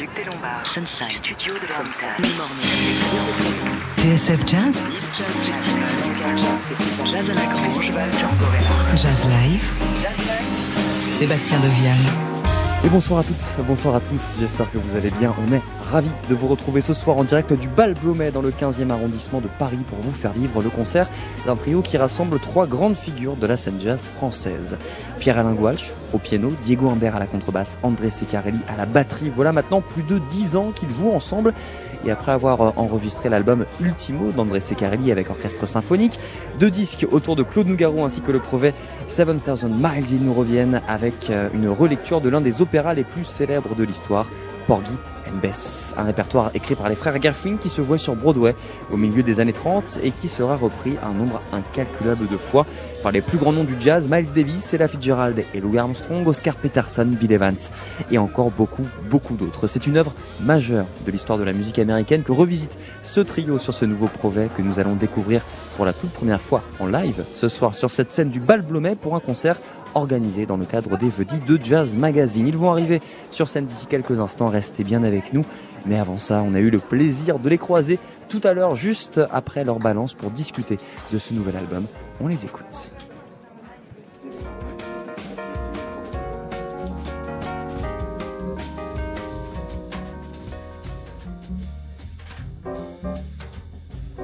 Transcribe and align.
Duc 0.00 0.08
des 0.16 0.24
Lombards. 0.24 0.66
Sunside. 0.66 1.12
Studio 1.12 1.52
de 1.52 1.66
Sunside. 1.66 2.24
TSF 3.98 4.46
Jazz. 4.46 4.82
Jazz 7.04 7.30
à 7.30 7.34
la 7.34 7.44
Grange. 7.44 7.92
Jazz 8.96 9.28
Live. 9.28 9.74
Sébastien 11.10 11.58
Devial. 11.60 11.98
Et 12.82 12.88
bonsoir 12.88 13.20
à 13.20 13.24
toutes, 13.24 13.44
bonsoir 13.66 13.96
à 13.96 14.00
tous, 14.00 14.36
j'espère 14.40 14.72
que 14.72 14.78
vous 14.78 14.96
allez 14.96 15.10
bien. 15.10 15.34
On 15.46 15.52
est 15.52 15.60
ravis 15.90 16.10
de 16.28 16.34
vous 16.36 16.46
retrouver 16.46 16.80
ce 16.80 16.94
soir 16.94 17.16
en 17.16 17.24
direct 17.24 17.52
du 17.52 17.66
Bal 17.66 17.94
Blomet 17.94 18.30
dans 18.30 18.42
le 18.42 18.52
15e 18.52 18.90
arrondissement 18.90 19.40
de 19.40 19.48
Paris 19.58 19.84
pour 19.88 19.98
vous 19.98 20.12
faire 20.12 20.32
vivre 20.32 20.62
le 20.62 20.70
concert 20.70 21.10
d'un 21.46 21.56
trio 21.56 21.82
qui 21.82 21.96
rassemble 21.96 22.38
trois 22.38 22.68
grandes 22.68 22.96
figures 22.96 23.34
de 23.34 23.44
la 23.44 23.56
scène 23.56 23.80
jazz 23.80 24.08
française. 24.08 24.78
Pierre-Alain 25.18 25.52
Goualch 25.54 25.92
au 26.12 26.18
piano, 26.18 26.52
Diego 26.62 26.88
Humbert 26.88 27.16
à 27.16 27.18
la 27.18 27.26
contrebasse, 27.26 27.76
André 27.82 28.10
Secarelli 28.10 28.60
à 28.68 28.76
la 28.76 28.86
batterie. 28.86 29.32
Voilà 29.34 29.50
maintenant 29.50 29.80
plus 29.80 30.04
de 30.04 30.18
dix 30.30 30.54
ans 30.54 30.70
qu'ils 30.70 30.90
jouent 30.90 31.10
ensemble 31.10 31.52
et 32.04 32.12
après 32.12 32.32
avoir 32.32 32.60
euh, 32.60 32.70
enregistré 32.76 33.28
l'album 33.28 33.66
Ultimo 33.80 34.30
d'André 34.30 34.60
Secarelli 34.60 35.10
avec 35.10 35.28
orchestre 35.28 35.66
symphonique, 35.66 36.20
deux 36.60 36.70
disques 36.70 37.06
autour 37.10 37.34
de 37.34 37.42
Claude 37.42 37.66
Nougaro 37.66 38.04
ainsi 38.04 38.20
que 38.20 38.30
le 38.30 38.38
projet 38.38 38.74
7000 39.08 39.74
Miles, 39.74 40.12
ils 40.12 40.24
nous 40.24 40.34
reviennent 40.34 40.82
avec 40.86 41.30
euh, 41.30 41.48
une 41.52 41.68
relecture 41.68 42.20
de 42.20 42.28
l'un 42.28 42.40
des 42.40 42.62
opéras 42.62 42.94
les 42.94 43.04
plus 43.04 43.24
célèbres 43.24 43.74
de 43.74 43.82
l'histoire, 43.82 44.30
Porgy 44.70 44.92
and 45.26 45.38
Bess, 45.42 45.96
un 45.98 46.04
répertoire 46.04 46.52
écrit 46.54 46.76
par 46.76 46.88
les 46.88 46.94
frères 46.94 47.20
Gershwin 47.20 47.56
qui 47.58 47.68
se 47.68 47.82
jouait 47.82 47.98
sur 47.98 48.14
Broadway 48.14 48.54
au 48.92 48.96
milieu 48.96 49.24
des 49.24 49.40
années 49.40 49.52
30 49.52 49.98
et 50.04 50.12
qui 50.12 50.28
sera 50.28 50.54
repris 50.54 50.96
un 51.02 51.12
nombre 51.12 51.42
incalculable 51.52 52.28
de 52.28 52.36
fois 52.36 52.66
par 53.02 53.10
les 53.10 53.20
plus 53.20 53.36
grands 53.36 53.52
noms 53.52 53.64
du 53.64 53.74
jazz, 53.80 54.08
Miles 54.08 54.32
Davis, 54.32 54.72
Ella 54.72 54.86
Fitzgerald 54.86 55.42
et 55.54 55.60
Louis 55.60 55.78
Armstrong, 55.78 56.24
Oscar 56.24 56.54
Peterson, 56.54 57.04
Bill 57.04 57.32
Evans 57.32 57.56
et 58.12 58.18
encore 58.18 58.52
beaucoup, 58.52 58.86
beaucoup 59.10 59.34
d'autres. 59.34 59.66
C'est 59.66 59.88
une 59.88 59.96
œuvre 59.96 60.12
majeure 60.40 60.86
de 61.04 61.10
l'histoire 61.10 61.36
de 61.36 61.42
la 61.42 61.52
musique 61.52 61.80
américaine 61.80 62.22
que 62.22 62.30
revisite 62.30 62.78
ce 63.02 63.20
trio 63.20 63.58
sur 63.58 63.74
ce 63.74 63.84
nouveau 63.84 64.06
projet 64.06 64.50
que 64.56 64.62
nous 64.62 64.78
allons 64.78 64.94
découvrir 64.94 65.42
pour 65.74 65.84
la 65.84 65.92
toute 65.92 66.10
première 66.10 66.42
fois 66.42 66.62
en 66.78 66.86
live 66.86 67.24
ce 67.34 67.48
soir 67.48 67.74
sur 67.74 67.90
cette 67.90 68.12
scène 68.12 68.30
du 68.30 68.38
Bal 68.38 68.62
Blomet 68.62 68.94
pour 68.94 69.16
un 69.16 69.20
concert 69.20 69.60
organisé 69.94 70.46
dans 70.46 70.56
le 70.56 70.64
cadre 70.64 70.96
des 70.96 71.10
jeudis 71.10 71.38
de 71.40 71.58
Jazz 71.62 71.96
Magazine. 71.96 72.46
Ils 72.46 72.56
vont 72.56 72.70
arriver 72.70 73.00
sur 73.30 73.48
scène 73.48 73.64
d'ici 73.64 73.86
quelques 73.86 74.20
instants, 74.20 74.48
restez 74.48 74.84
bien 74.84 75.02
avec 75.02 75.32
nous. 75.32 75.44
Mais 75.86 75.98
avant 75.98 76.18
ça, 76.18 76.42
on 76.46 76.54
a 76.54 76.60
eu 76.60 76.70
le 76.70 76.78
plaisir 76.78 77.38
de 77.38 77.48
les 77.48 77.58
croiser 77.58 77.98
tout 78.28 78.40
à 78.44 78.52
l'heure, 78.52 78.76
juste 78.76 79.20
après 79.32 79.64
leur 79.64 79.78
balance, 79.78 80.14
pour 80.14 80.30
discuter 80.30 80.78
de 81.12 81.18
ce 81.18 81.34
nouvel 81.34 81.56
album. 81.56 81.84
On 82.20 82.28
les 82.28 82.44
écoute. 82.44 82.94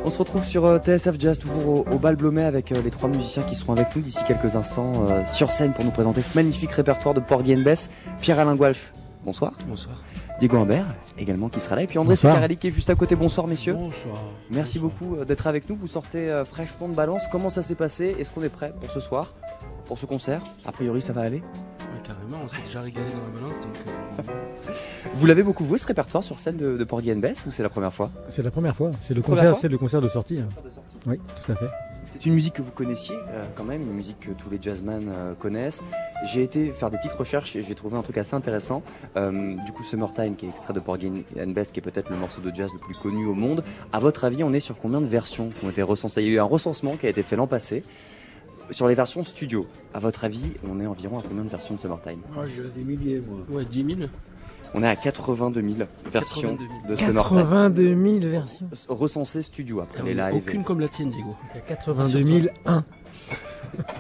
On 0.07 0.11
se 0.11 0.19
retrouve 0.19 0.45
sur 0.45 0.65
euh, 0.65 0.79
TSF 0.79 1.17
Jazz, 1.19 1.37
toujours 1.41 1.67
au, 1.67 1.85
au 1.91 1.99
Bal 1.99 2.15
Blomet, 2.15 2.45
avec 2.45 2.71
euh, 2.71 2.81
les 2.81 2.93
trois 2.93 3.09
musiciens 3.09 3.43
qui 3.43 3.57
seront 3.57 3.73
avec 3.73 3.97
nous 3.97 4.03
d'ici 4.03 4.23
quelques 4.25 4.55
instants 4.55 4.93
euh, 5.11 5.25
sur 5.25 5.51
scène 5.51 5.73
pour 5.73 5.85
nous 5.85 5.91
présenter 5.91 6.23
ce 6.23 6.37
magnifique 6.37 6.71
répertoire 6.71 7.13
de 7.13 7.19
Porgy 7.19 7.57
and 7.57 7.63
Bess. 7.63 7.91
Pierre-Alain 8.21 8.55
Gualch, 8.55 8.93
bonsoir. 9.25 9.53
Bonsoir. 9.67 9.97
Diego 10.39 10.59
Humbert, 10.59 10.85
également 11.19 11.49
qui 11.49 11.59
sera 11.61 11.77
là. 11.77 11.83
Et 11.83 11.87
puis 11.89 11.99
André. 11.99 12.15
Secarelli 12.15 12.57
qui 12.57 12.69
est 12.69 12.71
juste 12.71 12.91
à 12.91 12.95
côté. 12.95 13.17
Bonsoir 13.17 13.47
messieurs. 13.47 13.73
Bonsoir. 13.73 14.23
Merci 14.51 14.79
Bonsoir. 14.79 15.01
beaucoup 15.01 15.25
d'être 15.25 15.47
avec 15.47 15.69
nous. 15.69 15.77
Vous 15.77 15.89
sortez 15.89 16.31
euh, 16.31 16.45
fraîchement 16.45 16.89
de 16.89 16.95
balance. 16.95 17.23
Comment 17.33 17.51
ça 17.51 17.63
s'est 17.63 17.75
passé? 17.75 18.15
Est-ce 18.19 18.33
qu'on 18.33 18.43
est 18.43 18.49
prêt 18.51 18.73
pour 18.79 18.91
ce 18.91 19.01
soir? 19.01 19.33
Pour 19.87 19.99
ce 19.99 20.07
concert 20.07 20.43
A 20.65 20.73
priori 20.73 21.01
ça 21.03 21.13
va 21.13 21.23
aller. 21.23 21.39
Ouais, 21.39 22.03
carrément, 22.05 22.39
on 22.45 22.49
s'est 22.49 22.63
déjà 22.67 22.81
régalé 22.83 23.07
dans 23.13 23.23
la 23.23 23.41
balance, 23.41 23.61
donc 23.61 23.75
euh, 23.87 24.23
Vous 25.15 25.27
l'avez 25.27 25.43
beaucoup 25.43 25.65
joué 25.65 25.79
ce 25.79 25.87
répertoire 25.87 26.23
sur 26.25 26.39
scène 26.39 26.57
de, 26.57 26.77
de 26.77 26.85
Porgy 26.85 27.13
and 27.13 27.17
Bess 27.19 27.47
ou 27.47 27.51
c'est 27.51 27.63
la 27.63 27.69
première 27.69 27.93
fois? 27.95 28.11
C'est 28.29 28.43
la 28.43 28.51
première 28.51 28.75
fois. 28.77 28.91
C'est 29.07 29.15
le 29.15 29.23
concert, 29.23 29.57
c'est 29.59 29.69
le 29.69 29.79
concert 29.79 30.01
de 30.01 30.09
sortie. 30.09 30.39
hein. 30.41 30.49
Oui, 31.07 31.19
tout 31.45 31.53
à 31.53 31.57
fait. 31.57 31.67
C'est 32.19 32.27
une 32.27 32.35
musique 32.35 32.55
que 32.55 32.63
vous 32.63 32.73
connaissiez 32.73 33.15
euh, 33.29 33.45
quand 33.55 33.65
même, 33.65 33.83
une 33.83 33.93
musique 33.93 34.19
que 34.21 34.31
tous 34.31 34.49
les 34.49 34.59
jazzmen 34.61 35.07
euh, 35.11 35.35
connaissent. 35.35 35.83
J'ai 36.33 36.43
été 36.43 36.73
faire 36.73 36.91
des 36.91 36.97
petites 36.97 37.13
recherches 37.13 37.55
et 37.57 37.63
j'ai 37.63 37.75
trouvé 37.75 37.99
un 37.99 38.03
truc 38.03 38.17
assez 38.17 38.35
intéressant. 38.35 38.83
Euh, 39.17 39.55
du 39.67 39.73
coup, 39.73 39.83
Summertime, 39.83 40.35
qui 40.35 40.47
est 40.47 40.49
extrait 40.49 40.73
de 40.73 40.81
Porgy 40.81 41.13
and 41.39 41.49
Bess, 41.49 41.73
qui 41.73 41.81
est 41.81 41.83
peut-être 41.83 42.09
le 42.11 42.17
morceau 42.17 42.41
de 42.41 42.53
jazz 42.55 42.71
le 42.73 42.79
plus 42.79 42.95
connu 42.97 43.27
au 43.27 43.35
monde. 43.35 43.63
À 43.93 43.99
votre 43.99 44.25
avis, 44.25 44.43
on 44.45 44.53
est 44.55 44.61
sur 44.61 44.79
combien 44.79 45.03
de 45.03 45.07
versions 45.07 45.51
qui 45.51 45.67
ont 45.67 45.71
été 45.71 45.83
recensées? 45.83 46.23
Il 46.23 46.29
y 46.29 46.31
a 46.31 46.35
eu 46.37 46.39
un 46.41 46.45
recensement 46.45 46.97
qui 46.97 47.07
a 47.07 47.11
été 47.11 47.23
fait 47.23 47.37
l'an 47.37 47.47
passé. 47.47 47.85
Sur 48.71 48.89
les 48.89 48.95
versions 48.95 49.23
studio, 49.25 49.67
à 49.95 49.99
votre 50.01 50.25
avis, 50.25 50.53
on 50.69 50.81
est 50.81 50.87
environ 50.87 51.19
à 51.19 51.23
combien 51.23 51.45
de 51.45 51.49
versions 51.49 51.75
de 51.75 51.81
Summertime 51.81 52.21
Moi, 52.35 52.45
j'ai 52.49 52.63
des 52.69 52.83
milliers, 52.83 53.21
moi. 53.27 53.39
ouais, 53.51 53.65
10 53.65 53.85
000. 53.97 54.09
On 54.75 54.83
est 54.83 54.89
à 54.89 54.97
82 54.97 55.61
000 55.61 55.89
versions 56.13 56.57
82 56.57 56.67
000. 56.69 56.81
de 56.89 56.97
Summertime. 56.97 57.37
82 57.39 58.21
000 58.21 58.31
versions. 58.31 58.69
Recensées 58.89 59.43
studio 59.43 59.81
après 59.81 60.01
Ah 60.03 60.05
les 60.05 60.15
lives. 60.15 60.35
Aucune 60.35 60.65
comme 60.65 60.81
la 60.81 60.89
tienne, 60.89 61.11
Diego. 61.11 61.35
Il 61.55 61.57
y 61.57 61.59
a 61.59 61.63
82 61.63 62.51
001. 62.67 62.85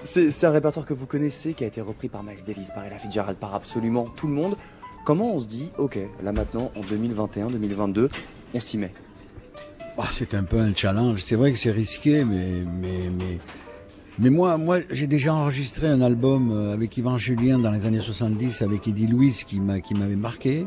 C'est 0.01 0.31
c'est 0.31 0.47
un 0.47 0.51
répertoire 0.51 0.87
que 0.87 0.95
vous 0.95 1.07
connaissez, 1.07 1.55
qui 1.55 1.65
a 1.65 1.67
été 1.67 1.81
repris 1.81 2.09
par 2.09 2.23
Miles 2.23 2.45
Davis, 2.47 2.71
par 2.71 2.85
Ella 2.85 2.99
Fitzgerald, 2.99 3.37
par 3.39 3.55
absolument 3.55 4.07
tout 4.17 4.27
le 4.27 4.33
monde. 4.33 4.57
Comment 5.05 5.35
on 5.35 5.39
se 5.39 5.47
dit, 5.47 5.71
ok, 5.79 5.99
là 6.23 6.33
maintenant, 6.33 6.73
en 6.77 6.81
2021-2022, 6.81 8.09
on 8.55 8.61
s'y 8.61 8.79
met? 8.79 8.93
Ah, 9.99 10.09
c'est 10.11 10.35
un 10.35 10.43
peu 10.45 10.59
un 10.59 10.75
challenge. 10.75 11.23
C'est 11.23 11.37
vrai 11.37 11.53
que 11.53 11.59
c'est 11.59 11.71
risqué, 11.71 12.25
mais, 12.25 12.63
mais, 12.81 13.09
mais, 13.17 13.39
mais 14.19 14.31
moi, 14.31 14.57
moi, 14.57 14.79
j'ai 14.91 15.07
déjà 15.07 15.35
enregistré 15.35 15.87
un 15.89 16.01
album 16.01 16.51
euh, 16.51 16.73
avec 16.73 16.97
Yvan 16.97 17.19
Julien 17.19 17.59
dans 17.59 17.71
les 17.71 17.85
années 17.87 18.01
70 18.01 18.63
avec 18.63 18.89
Eddie 18.89 19.07
Louise 19.07 19.45
qui 19.45 19.61
m'a, 19.61 19.81
qui 19.81 19.95
m'avait 19.95 20.17
marqué. 20.17 20.67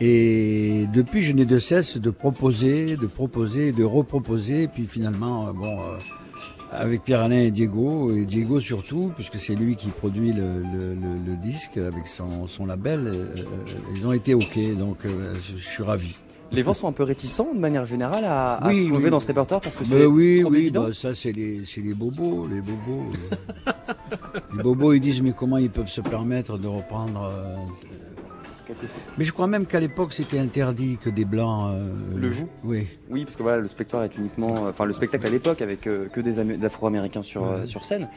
Et 0.00 0.86
depuis, 0.94 1.22
je 1.22 1.32
n'ai 1.32 1.44
de 1.44 1.58
cesse 1.58 1.98
de 1.98 2.10
proposer, 2.10 2.96
de 2.96 3.06
proposer, 3.06 3.72
de 3.72 3.84
reproposer. 3.84 4.62
Et 4.64 4.68
puis 4.68 4.86
finalement, 4.86 5.48
euh, 5.48 5.52
bon, 5.52 5.78
euh, 5.80 5.98
avec 6.72 7.04
Pierre-Alain 7.04 7.40
et 7.42 7.50
Diego, 7.50 8.10
et 8.16 8.24
Diego 8.24 8.58
surtout, 8.58 9.12
puisque 9.14 9.38
c'est 9.38 9.54
lui 9.54 9.76
qui 9.76 9.88
produit 9.88 10.32
le, 10.32 10.62
le, 10.62 10.94
le- 10.94 11.18
le 11.26 11.36
disque 11.36 11.76
avec 11.76 12.08
son, 12.08 12.46
son 12.48 12.64
label, 12.64 13.12
ils 13.94 14.06
ont 14.06 14.12
été 14.12 14.32
OK. 14.32 14.58
Donc, 14.78 14.96
je 15.04 15.56
suis 15.58 15.82
ravi. 15.82 16.16
Les 16.52 16.62
gens 16.62 16.74
sont 16.74 16.86
un 16.88 16.92
peu 16.92 17.02
réticents, 17.02 17.48
de 17.54 17.58
manière 17.58 17.84
générale, 17.84 18.24
à, 18.24 18.54
à 18.54 18.68
Oui, 18.68 18.80
se 18.82 18.84
plonger 18.88 19.04
oui. 19.04 19.10
dans 19.10 19.20
ce 19.20 19.26
répertoire 19.26 19.60
parce 19.60 19.74
que 19.76 19.84
Mais 19.84 19.88
c'est 20.00 20.04
oui, 20.06 20.40
trop 20.42 20.50
oui, 20.52 20.58
évident. 20.58 20.82
bah, 20.84 20.92
ça 20.94 21.14
c'est 21.14 21.32
les, 21.32 21.62
c'est 21.66 21.80
les 21.80 21.94
bobos, 21.94 22.46
les 22.46 22.60
bobos. 22.60 23.10
euh. 23.66 23.72
les 24.56 24.62
bobos 24.62 24.92
ils 24.92 25.00
disent 25.00 25.22
mais 25.22 25.32
comment 25.36 25.56
ils 25.58 25.70
peuvent 25.70 25.88
se 25.88 26.00
permettre 26.02 26.58
de 26.58 26.68
reprendre. 26.68 27.22
euh, 27.32 27.56
Quelque 28.80 28.92
chose. 28.92 29.02
Mais 29.18 29.24
je 29.24 29.32
crois 29.32 29.46
même 29.46 29.66
qu'à 29.66 29.80
l'époque 29.80 30.12
c'était 30.12 30.38
interdit 30.38 30.98
que 31.02 31.10
des 31.10 31.24
blancs. 31.24 31.72
euh, 31.74 31.92
Le 32.16 32.30
jouent 32.30 32.48
Oui. 32.64 32.88
Oui, 33.10 33.24
parce 33.24 33.36
que 33.36 33.42
voilà, 33.42 33.58
le 33.58 33.68
spectacle 33.68 34.04
est 34.04 34.18
uniquement, 34.18 34.52
enfin 34.68 34.84
le 34.84 34.92
spectacle 34.92 35.26
à 35.26 35.30
l'époque 35.30 35.60
avec 35.62 35.86
euh, 35.86 36.06
que 36.08 36.20
des 36.20 36.38
Amé- 36.40 36.56
d'Afro-Américains 36.56 37.22
sur 37.22 37.44
euh, 37.44 37.66
sur 37.66 37.84
scène, 37.84 38.08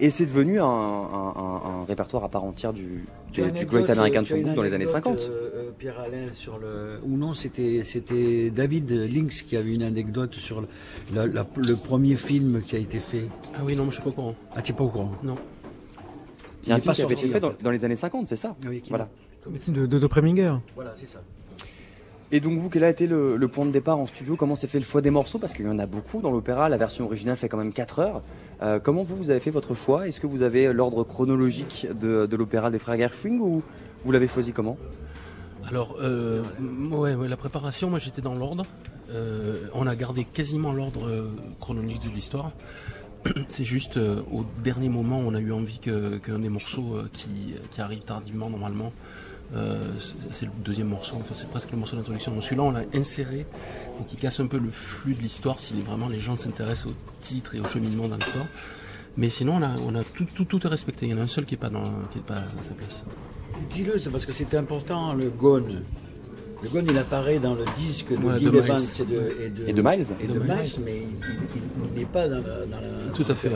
et 0.00 0.10
c'est 0.10 0.26
devenu 0.26 0.60
un, 0.60 0.64
un- 0.66 1.32
un- 1.36 1.62
un 1.82 1.84
répertoire 1.86 2.24
à 2.24 2.28
part 2.28 2.44
entière 2.44 2.72
du, 2.72 3.04
du, 3.32 3.50
du 3.52 3.66
Great 3.66 3.88
American 3.90 4.24
Songbook 4.24 4.54
dans 4.54 4.62
les 4.62 4.72
années 4.74 4.86
50. 4.86 5.28
euh, 5.30 5.70
Pierre 5.78 5.98
Alain 6.00 6.26
sur 6.32 6.58
le. 6.58 7.00
Ou 7.06 7.16
non, 7.16 7.34
c'était 7.34 7.82
c'était 7.84 8.50
David 8.50 8.90
Lynx 8.90 9.42
qui 9.42 9.56
avait 9.56 9.72
une 9.74 9.82
anecdote 9.82 10.34
sur 10.34 10.60
le, 10.60 10.68
la- 11.14 11.26
la- 11.26 11.46
le 11.56 11.76
premier 11.76 12.16
film 12.16 12.62
qui 12.62 12.76
a 12.76 12.78
été 12.78 12.98
fait. 12.98 13.28
Ah 13.54 13.60
oui, 13.64 13.74
non, 13.74 13.84
moi 13.84 13.90
je 13.90 13.94
suis 13.96 14.02
pas 14.02 14.10
au 14.10 14.12
courant. 14.12 14.34
Ah, 14.54 14.62
tu 14.62 14.72
n'es 14.72 14.78
pas 14.78 14.84
au 14.84 14.88
courant 14.88 15.10
Non. 15.22 15.36
Il 16.64 16.68
y 16.68 16.72
a 16.72 16.76
un 16.76 16.78
film 16.78 16.94
qui 16.94 17.02
avait 17.02 17.14
été 17.14 17.26
fait 17.28 17.38
en 17.38 17.40
dans, 17.40 17.50
fait. 17.50 17.62
dans 17.64 17.70
les 17.72 17.84
années 17.84 17.96
50, 17.96 18.28
c'est 18.28 18.36
ça? 18.36 18.54
Oui, 18.68 18.80
qui- 18.82 18.90
Voilà. 18.90 19.08
Film 19.58 19.76
de, 19.76 19.86
de, 19.86 19.98
de 19.98 20.06
Preminger. 20.06 20.54
Voilà, 20.74 20.92
c'est 20.96 21.06
ça. 21.08 21.20
Et 22.34 22.40
donc 22.40 22.58
vous, 22.58 22.70
quel 22.70 22.82
a 22.84 22.88
été 22.88 23.06
le, 23.06 23.36
le 23.36 23.48
point 23.48 23.66
de 23.66 23.70
départ 23.72 23.98
en 23.98 24.06
studio? 24.06 24.36
Comment 24.36 24.56
s'est 24.56 24.66
fait 24.66 24.78
le 24.78 24.84
choix 24.86 25.02
des 25.02 25.10
morceaux? 25.10 25.38
Parce 25.38 25.52
qu'il 25.52 25.66
y 25.66 25.68
en 25.68 25.78
a 25.78 25.84
beaucoup 25.84 26.22
dans 26.22 26.30
l'opéra, 26.30 26.70
la 26.70 26.78
version 26.78 27.04
originale 27.04 27.36
fait 27.36 27.48
quand 27.50 27.58
même 27.58 27.74
4 27.74 27.98
heures. 27.98 28.22
Euh, 28.62 28.78
comment 28.80 29.02
vous, 29.02 29.16
vous 29.16 29.28
avez 29.30 29.40
fait 29.40 29.50
votre 29.50 29.74
choix? 29.74 30.08
Est-ce 30.08 30.18
que 30.18 30.26
vous 30.26 30.42
avez 30.42 30.72
l'ordre 30.72 31.04
chronologique 31.04 31.86
de, 32.00 32.24
de 32.24 32.36
l'opéra 32.36 32.70
des 32.70 32.78
frères 32.78 32.96
Gershwin 32.98 33.38
ou 33.38 33.62
vous 34.02 34.12
l'avez 34.12 34.28
choisi 34.28 34.52
comment? 34.52 34.78
Alors, 35.68 35.96
euh, 36.00 36.42
ouais, 36.90 37.14
ouais, 37.14 37.28
la 37.28 37.36
préparation, 37.36 37.90
moi 37.90 37.98
j'étais 37.98 38.22
dans 38.22 38.34
l'ordre. 38.34 38.64
Euh, 39.10 39.66
on 39.74 39.86
a 39.86 39.94
gardé 39.94 40.24
quasiment 40.24 40.72
l'ordre 40.72 41.28
chronologique 41.60 42.02
de 42.08 42.14
l'histoire. 42.14 42.52
C'est 43.48 43.64
juste 43.64 43.98
euh, 43.98 44.22
au 44.32 44.44
dernier 44.64 44.88
moment, 44.88 45.18
on 45.18 45.34
a 45.34 45.38
eu 45.40 45.52
envie 45.52 45.78
que- 45.80 46.16
qu'un 46.16 46.38
des 46.38 46.48
morceaux 46.48 46.94
euh, 46.96 47.08
qui, 47.12 47.54
qui 47.70 47.80
arrive 47.82 48.00
tardivement 48.04 48.48
normalement, 48.48 48.90
c'est 49.98 50.14
c'est 50.30 50.46
le 50.46 50.52
deuxième 50.64 50.88
morceau, 50.88 51.16
enfin 51.20 51.34
c'est 51.34 51.48
presque 51.48 51.70
le 51.72 51.78
morceau 51.78 51.96
d'introduction. 51.96 52.32
Donc 52.32 52.42
celui-là, 52.42 52.62
on 52.62 52.70
l'a 52.70 52.84
inséré, 52.94 53.46
donc 53.98 54.06
il 54.12 54.18
casse 54.18 54.40
un 54.40 54.46
peu 54.46 54.58
le 54.58 54.70
flux 54.70 55.14
de 55.14 55.20
l'histoire 55.20 55.58
si 55.60 55.74
vraiment 55.82 56.08
les 56.08 56.20
gens 56.20 56.36
s'intéressent 56.36 56.86
au 56.92 56.94
titre 57.20 57.54
et 57.54 57.60
au 57.60 57.64
cheminement 57.64 58.08
dans 58.08 58.16
l'histoire. 58.16 58.46
Mais 59.18 59.28
sinon, 59.28 59.60
on 59.86 59.94
a, 59.94 60.04
tout, 60.04 60.24
tout, 60.34 60.46
tout 60.46 60.60
respecté. 60.66 61.04
Il 61.06 61.10
y 61.10 61.14
en 61.14 61.18
a 61.18 61.22
un 61.22 61.26
seul 61.26 61.44
qui 61.44 61.52
n'est 61.54 61.58
pas, 61.60 61.68
dans- 61.68 61.82
pas 62.26 62.36
à 62.36 62.62
sa 62.62 62.72
place. 62.72 63.04
Dis-le, 63.70 63.98
c'est 63.98 64.08
parce 64.08 64.24
que 64.24 64.32
c'est 64.32 64.54
important, 64.54 65.12
le 65.12 65.28
gone. 65.28 65.82
Le 66.62 66.68
gong, 66.68 66.84
il 66.88 66.96
apparaît 66.96 67.38
dans 67.40 67.54
le 67.54 67.64
disque 67.76 68.10
de 68.10 68.16
Voilà, 68.16 68.38
Guy 68.38 68.44
de 68.44 68.58
Evans 68.58 68.76
Miles. 68.78 69.00
et 69.00 69.04
de, 69.04 69.14
et 69.14 69.50
de, 69.50 69.68
Et 69.68 69.72
de 69.72 69.82
Miles. 69.82 70.06
et 70.20 70.26
de 70.28 70.32
De 70.34 70.38
Miles, 70.38 70.48
Miles. 70.52 70.80
mais 70.84 70.96
il- 70.96 71.98
n'est 71.98 72.04
pas 72.06 72.28
dans 72.28 72.36
la, 72.36 72.42
dans 72.66 72.80
la- 72.80 73.12
Tout 73.14 73.24
à 73.28 73.34
fait. 73.34 73.50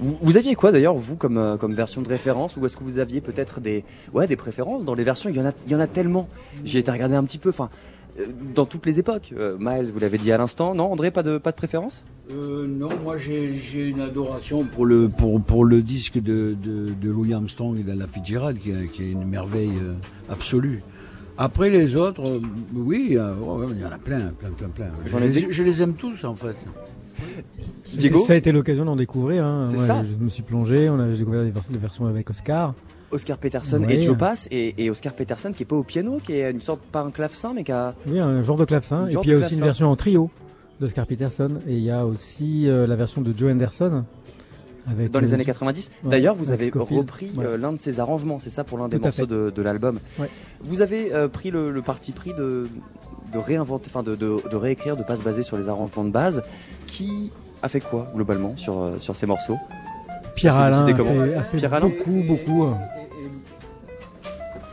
Vous, 0.00 0.18
vous 0.20 0.36
aviez 0.36 0.54
quoi 0.54 0.72
d'ailleurs, 0.72 0.94
vous, 0.94 1.16
comme, 1.16 1.38
euh, 1.38 1.56
comme 1.56 1.72
version 1.74 2.02
de 2.02 2.08
référence 2.08 2.56
Ou 2.56 2.66
est-ce 2.66 2.76
que 2.76 2.84
vous 2.84 2.98
aviez 2.98 3.20
peut-être 3.20 3.60
des, 3.60 3.84
ouais, 4.12 4.26
des 4.26 4.36
préférences 4.36 4.84
dans 4.84 4.94
les 4.94 5.04
versions? 5.04 5.30
Il 5.30 5.36
y, 5.36 5.40
en 5.40 5.46
a, 5.46 5.52
il 5.66 5.72
y 5.72 5.74
en 5.74 5.80
a 5.80 5.86
tellement. 5.86 6.28
J'ai 6.64 6.80
été 6.80 6.90
regarder 6.90 7.14
un 7.14 7.24
petit 7.24 7.38
peu, 7.38 7.48
enfin, 7.50 7.70
euh, 8.18 8.26
dans 8.54 8.66
toutes 8.66 8.84
les 8.86 8.98
époques. 8.98 9.32
Euh, 9.38 9.56
Miles, 9.58 9.90
vous 9.92 9.98
l'avez 10.00 10.18
dit 10.18 10.30
à 10.32 10.36
l'instant. 10.38 10.74
Non, 10.74 10.90
André, 10.92 11.10
pas 11.12 11.22
de, 11.22 11.38
pas 11.38 11.52
de 11.52 11.56
préférence? 11.56 12.04
Euh, 12.32 12.66
non, 12.66 12.90
moi 13.02 13.16
j'ai 13.16 13.88
une 13.88 14.00
adoration 14.00 14.64
pour 14.64 14.84
le, 14.84 15.08
pour, 15.08 15.40
pour 15.40 15.64
le 15.64 15.80
disque 15.80 16.14
de, 16.20 16.54
de, 16.62 16.92
de 16.92 17.10
Louis 17.10 17.32
Armstrong 17.32 17.78
et 17.78 17.82
d'Ella 17.84 18.06
Fitzgerald, 18.08 18.58
qui, 18.58 18.70
est- 18.72 18.86
qui 18.92 19.04
est 19.04 19.12
une 19.12 19.24
merveille 19.24 19.78
euh, 19.80 19.94
absolue. 20.28 20.82
Après 21.40 21.70
les 21.70 21.94
autres, 21.96 22.20
euh, 22.26 22.40
oui, 22.74 23.14
euh, 23.16 23.32
ouais, 23.36 23.66
il 23.72 23.80
y 23.80 23.84
en 23.84 23.92
a 23.92 23.98
plein, 23.98 24.32
plein, 24.38 24.50
plein, 24.50 24.68
plein. 24.68 24.90
Je 25.04 25.10
J'en 25.10 25.18
ai 25.18 25.28
les, 25.28 25.42
des- 25.42 25.52
je 25.52 25.62
les 25.62 25.82
aime 25.82 25.94
tous 25.94 26.24
en 26.24 26.34
fait. 26.34 26.56
Diego 27.96 28.24
Ça 28.26 28.32
a 28.32 28.36
été 28.36 28.52
l'occasion 28.52 28.84
d'en 28.84 28.96
découvrir. 28.96 29.44
hein. 29.44 29.62
C'est 29.70 29.78
Ouais, 29.78 29.86
ça. 29.86 30.02
Je 30.04 30.22
me 30.22 30.28
suis 30.28 30.42
plongé, 30.42 30.88
on 30.90 30.98
a 30.98 31.10
j'ai 31.12 31.18
découvert 31.18 31.44
des 31.44 31.50
versions, 31.50 31.72
des 31.72 31.78
versions 31.78 32.06
avec 32.06 32.28
Oscar. 32.30 32.74
Oscar 33.10 33.38
Peterson 33.38 33.82
Ouais. 33.84 33.96
et 33.96 34.02
Joe 34.02 34.16
Pass. 34.18 34.48
Et, 34.50 34.74
et 34.84 34.90
Oscar 34.90 35.14
Peterson 35.14 35.52
qui 35.52 35.62
est 35.62 35.66
pas 35.66 35.76
au 35.76 35.82
piano, 35.84 36.18
qui 36.22 36.32
est 36.34 36.50
une 36.50 36.60
sorte, 36.60 36.80
pas 36.92 37.00
un 37.02 37.10
clavecin, 37.10 37.52
mais 37.54 37.64
qui 37.64 37.72
a. 37.72 37.94
Oui, 38.06 38.18
un 38.18 38.42
genre 38.42 38.56
de 38.56 38.64
clavecin. 38.64 39.06
Et 39.06 39.12
genre 39.12 39.22
puis 39.22 39.30
il 39.30 39.34
y 39.34 39.36
de 39.36 39.42
a 39.42 39.46
aussi 39.46 39.54
une 39.54 39.60
clavecin. 39.60 39.64
version 39.64 39.90
en 39.90 39.96
trio 39.96 40.30
d'Oscar 40.80 41.06
Peterson. 41.06 41.58
Et 41.66 41.74
il 41.76 41.82
y 41.84 41.90
a 41.90 42.04
aussi 42.04 42.68
euh, 42.68 42.86
la 42.86 42.96
version 42.96 43.22
de 43.22 43.32
Joe 43.36 43.50
Anderson. 43.52 44.04
Avec, 44.90 45.10
Dans 45.10 45.20
les 45.20 45.34
années 45.34 45.44
90. 45.44 45.90
ouais, 46.04 46.10
D'ailleurs, 46.10 46.34
vous 46.34 46.50
avez 46.50 46.68
Scofield. 46.68 47.00
repris 47.00 47.30
Ouais. 47.36 47.44
euh, 47.44 47.56
l'un 47.56 47.72
de 47.72 47.78
ses 47.78 48.00
arrangements, 48.00 48.38
c'est 48.38 48.50
ça 48.50 48.64
pour 48.64 48.78
l'un 48.78 48.88
des 48.88 48.96
Tout 48.98 49.04
morceaux 49.04 49.26
de, 49.26 49.50
de 49.50 49.62
l'album. 49.62 49.98
Ouais. 50.18 50.28
Vous 50.62 50.80
avez 50.82 51.12
euh, 51.12 51.28
pris 51.28 51.50
le, 51.50 51.70
le 51.70 51.82
parti 51.82 52.12
pris 52.12 52.32
de, 52.32 52.68
de 53.32 53.38
réinventer, 53.38 53.88
enfin 53.92 54.02
de, 54.02 54.14
de, 54.16 54.56
réécrire, 54.56 54.96
de 54.96 55.02
pas 55.02 55.16
se 55.16 55.22
baser 55.22 55.42
sur 55.42 55.56
les 55.56 55.68
arrangements 55.68 56.04
de 56.04 56.10
base. 56.10 56.42
Qui 56.86 57.32
a 57.62 57.68
fait 57.68 57.80
quoi 57.80 58.10
globalement 58.14 58.56
sur, 58.56 58.80
euh, 58.80 58.98
sur 58.98 59.14
ces 59.16 59.26
morceaux? 59.26 59.56
Pierre 60.34 60.56
Alain 60.56 60.84
a 60.84 60.94
fait, 60.94 61.34
a 61.34 61.42
fait 61.42 61.56
Pierre 61.56 61.74
Alain? 61.74 61.88
beaucoup, 61.88 62.22
beaucoup. 62.26 62.64
euh, 62.64 62.72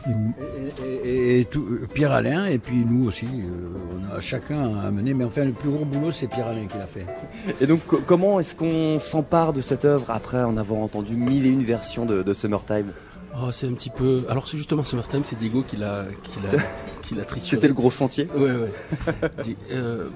Et, 0.08 0.84
et- 0.84 1.08
et- 1.08 1.40
et 1.40 1.44
tout- 1.46 1.66
euh, 1.68 1.86
Pierre 1.92 2.12
Alain, 2.12 2.46
et 2.46 2.58
puis 2.58 2.84
nous 2.88 3.08
aussi, 3.08 3.26
euh, 3.26 3.68
on 4.12 4.16
a 4.16 4.20
chacun 4.20 4.76
amené, 4.78 5.14
mais 5.14 5.24
enfin 5.24 5.44
le 5.44 5.52
plus 5.52 5.68
gros 5.70 5.84
boulot 5.84 6.12
c'est 6.12 6.28
Pierre 6.28 6.46
Alain 6.46 6.66
qui 6.66 6.78
l'a 6.78 6.86
fait. 6.86 7.06
Et 7.60 7.66
donc, 7.66 7.84
co- 7.86 8.00
comment 8.06 8.38
est-ce 8.38 8.54
qu'on 8.54 8.98
s'empare 9.00 9.52
de 9.52 9.60
cette 9.60 9.84
œuvre 9.84 10.10
après 10.10 10.42
en 10.42 10.56
avoir 10.56 10.80
entendu 10.80 11.16
mille 11.16 11.44
et 11.46 11.50
une 11.50 11.64
versions 11.64 12.06
de, 12.06 12.22
de 12.22 12.34
Summertime? 12.34 12.92
Oh, 13.38 13.50
c'est 13.50 13.66
un 13.66 13.74
petit 13.74 13.90
peu. 13.90 14.24
Alors, 14.30 14.48
c'est 14.48 14.56
justement 14.56 14.82
Summertime, 14.84 15.22
c'est 15.24 15.36
Diego 15.38 15.62
qui 15.66 15.76
l'a 15.76 16.06
qui 16.22 16.40
l'a 16.40 16.48
C'est- 16.48 16.58
qui 17.02 17.14
l'a 17.14 17.24
trituré. 17.24 17.56
C'était 17.56 17.68
le 17.68 17.74
gros 17.74 17.90
chantier. 17.90 18.28
Ouais, 18.34 18.52
ouais. 18.52 18.72
Euh, 19.72 20.08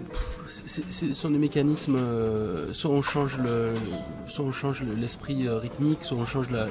c'est- 0.46 0.84
c'est- 0.88 1.08
ce 1.08 1.14
sont 1.14 1.30
des 1.30 1.38
mécanismes. 1.38 1.96
euh, 1.98 2.72
soit 2.72 2.90
on 2.90 3.02
change 3.02 3.38
le, 3.38 3.72
soit 4.26 4.44
on 4.44 4.52
change 4.52 4.82
le- 4.82 4.94
l'esprit 4.94 5.46
euh, 5.46 5.58
rythmique, 5.58 5.98
soit 6.02 6.16
on 6.16 6.26
change 6.26 6.48
la, 6.50 6.66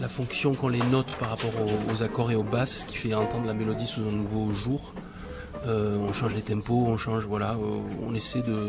la 0.00 0.08
fonction 0.08 0.54
qu'on 0.54 0.68
les 0.68 0.82
note 0.90 1.06
par 1.18 1.30
rapport 1.30 1.50
aux, 1.60 1.92
aux 1.92 2.02
accords 2.02 2.30
et 2.30 2.36
aux 2.36 2.42
basses, 2.42 2.80
ce 2.80 2.86
qui 2.86 2.96
fait 2.96 3.14
entendre 3.14 3.46
la 3.46 3.54
mélodie 3.54 3.86
sous 3.86 4.02
un 4.02 4.12
nouveau 4.12 4.52
jour. 4.52 4.92
Euh, 5.66 5.96
on 6.06 6.12
change 6.12 6.34
les 6.34 6.42
tempos, 6.42 6.84
on 6.86 6.96
change, 6.96 7.24
voilà, 7.24 7.52
euh, 7.52 7.80
on 8.06 8.14
essaie 8.14 8.42
de, 8.42 8.68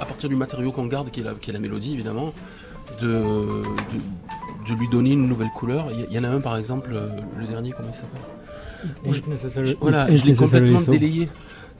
à 0.00 0.04
partir 0.04 0.28
du 0.28 0.36
matériau 0.36 0.70
qu'on 0.70 0.86
garde, 0.86 1.10
qui 1.10 1.20
est 1.20 1.24
la, 1.24 1.34
qui 1.34 1.50
est 1.50 1.52
la 1.52 1.58
mélodie 1.58 1.94
évidemment, 1.94 2.32
de, 3.00 3.06
de, 3.06 4.68
de 4.68 4.78
lui 4.78 4.88
donner 4.88 5.12
une 5.12 5.26
nouvelle 5.26 5.50
couleur. 5.50 5.86
Il 5.90 6.14
y, 6.14 6.18
en 6.18 6.24
a 6.24 6.28
un 6.28 6.40
par 6.40 6.56
exemple, 6.56 6.90
euh, 6.92 7.08
le 7.38 7.46
dernier, 7.46 7.72
comment 7.72 7.88
il 7.88 7.94
s'appelle? 7.96 8.20
Voilà, 9.80 10.14
je 10.14 10.24
l'ai 10.24 10.34
complètement 10.34 10.80
délayé. 10.82 11.28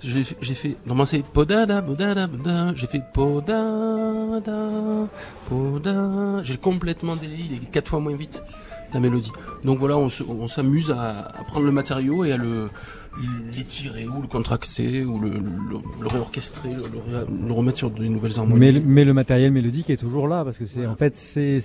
J'ai 0.02 0.22
fait-. 0.25 0.76
Normalement, 0.87 1.06
c'est 1.06 1.25
podada, 1.25 1.81
podada, 1.82 2.28
podada. 2.28 2.72
J'ai 2.75 2.87
fait 2.87 3.02
podada, 3.12 5.08
podada. 5.48 6.43
J'ai 6.43 6.56
complètement 6.56 7.16
délayé. 7.16 7.44
Il 7.50 7.54
est 7.54 7.70
quatre 7.70 7.88
fois 7.88 8.00
moins 8.00 8.14
vite, 8.14 8.43
la 8.93 9.00
mélodie. 9.00 9.32
Donc 9.64 9.78
voilà, 9.78 9.96
on 9.96 10.08
se- 10.08 10.22
on 10.22 10.48
s'amuse 10.48 10.90
à, 10.90 11.20
à 11.28 11.44
prendre 11.44 11.66
le 11.66 11.72
matériau 11.72 12.25
et 12.25 12.32
à 12.32 12.37
le 12.37 12.69
l'étirer 13.56 14.06
ou 14.06 14.20
le 14.20 14.28
contracter 14.28 15.04
ou 15.06 15.19
le, 15.19 15.31
le, 15.31 15.38
le 16.02 16.06
réorchestrer, 16.06 16.69
le, 16.75 17.46
le 17.46 17.52
remettre 17.52 17.78
sur 17.78 17.90
de 17.90 18.04
nouvelles 18.04 18.38
harmonies. 18.38 18.60
Mais, 18.60 18.72
le- 18.72 18.81
mais 18.81 19.04
le 19.06 19.14
matériel 19.14 19.52
mélodique 19.52 19.88
est 19.88 19.96
toujours 19.96 20.28
là 20.28 20.44
parce 20.44 20.58
que 20.58 20.66
c'est 20.66 20.81
Voilà. 20.81 20.93
en 20.93 20.96
fait 20.96 21.14
c'est 21.14 21.62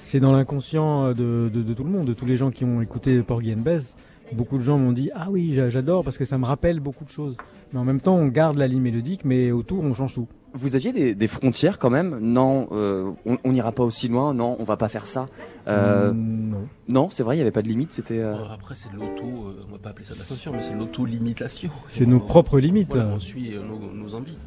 c'est 0.00 0.20
dans 0.20 0.32
l'inconscient 0.34 1.08
de, 1.08 1.50
de, 1.52 1.62
de 1.62 1.74
tout 1.74 1.84
le 1.84 1.90
monde, 1.90 2.06
de 2.06 2.14
tous 2.14 2.24
les 2.24 2.38
gens 2.38 2.50
qui 2.50 2.64
ont 2.64 2.80
écouté 2.80 3.20
Porgy 3.22 3.52
and 3.52 3.58
Bess. 3.58 3.94
Beaucoup 4.32 4.58
de 4.58 4.62
gens 4.62 4.78
m'ont 4.78 4.92
dit 4.92 5.10
ah 5.14 5.28
oui 5.30 5.52
j'a- 5.54 5.70
j'adore 5.70 6.04
parce 6.04 6.16
que 6.18 6.24
ça 6.24 6.38
me 6.38 6.44
rappelle 6.46 6.80
beaucoup 6.80 7.04
de 7.04 7.10
choses. 7.10 7.36
Mais 7.72 7.78
en 7.78 7.84
même 7.84 8.00
temps 8.00 8.16
on 8.16 8.26
garde 8.28 8.56
la 8.58 8.66
ligne 8.68 8.80
mélodique 8.82 9.24
mais 9.24 9.50
autour 9.52 9.82
on 9.84 9.92
change 9.92 10.14
tout. 10.14 10.28
Vous 10.52 10.74
aviez 10.74 10.92
des, 10.92 11.14
des 11.14 11.28
frontières 11.28 11.78
quand 11.78 11.90
même? 11.90 12.18
Non, 12.20 12.66
euh, 12.72 13.12
on 13.44 13.52
n'ira 13.52 13.70
pas 13.70 13.84
aussi 13.84 14.08
loin. 14.08 14.34
Non, 14.34 14.56
on 14.58 14.64
va 14.64 14.76
pas 14.76 14.88
faire 14.88 15.06
ça. 15.06 15.26
Euh, 15.68 16.12
Mm, 16.12 16.50
non. 16.50 16.68
Non, 16.88 17.08
c'est 17.10 17.22
vrai, 17.22 17.36
il 17.36 17.38
n'y 17.38 17.42
avait 17.42 17.52
pas 17.52 17.62
de 17.62 17.68
limite. 17.68 17.92
C'était. 17.92 18.18
euh, 18.18 18.34
Euh, 18.34 18.52
après, 18.52 18.74
c'est 18.74 18.90
de 18.92 18.96
l'auto, 18.96 19.22
euh, 19.24 19.62
on 19.68 19.72
va 19.72 19.78
pas 19.78 19.90
appeler 19.90 20.04
ça 20.04 20.14
de 20.14 20.18
la 20.18 20.24
censure, 20.24 20.52
mais 20.52 20.60
c'est 20.60 20.74
de 20.74 20.78
l'auto-limitation. 20.80 21.70
C'est 21.88 22.04
nos 22.04 22.18
propres 22.18 22.58
limites. 22.58 22.88
Voilà, 22.90 23.06
on 23.14 23.20
suit 23.20 23.52
nos, 23.54 23.92
nos 23.92 24.14
envies. 24.16 24.38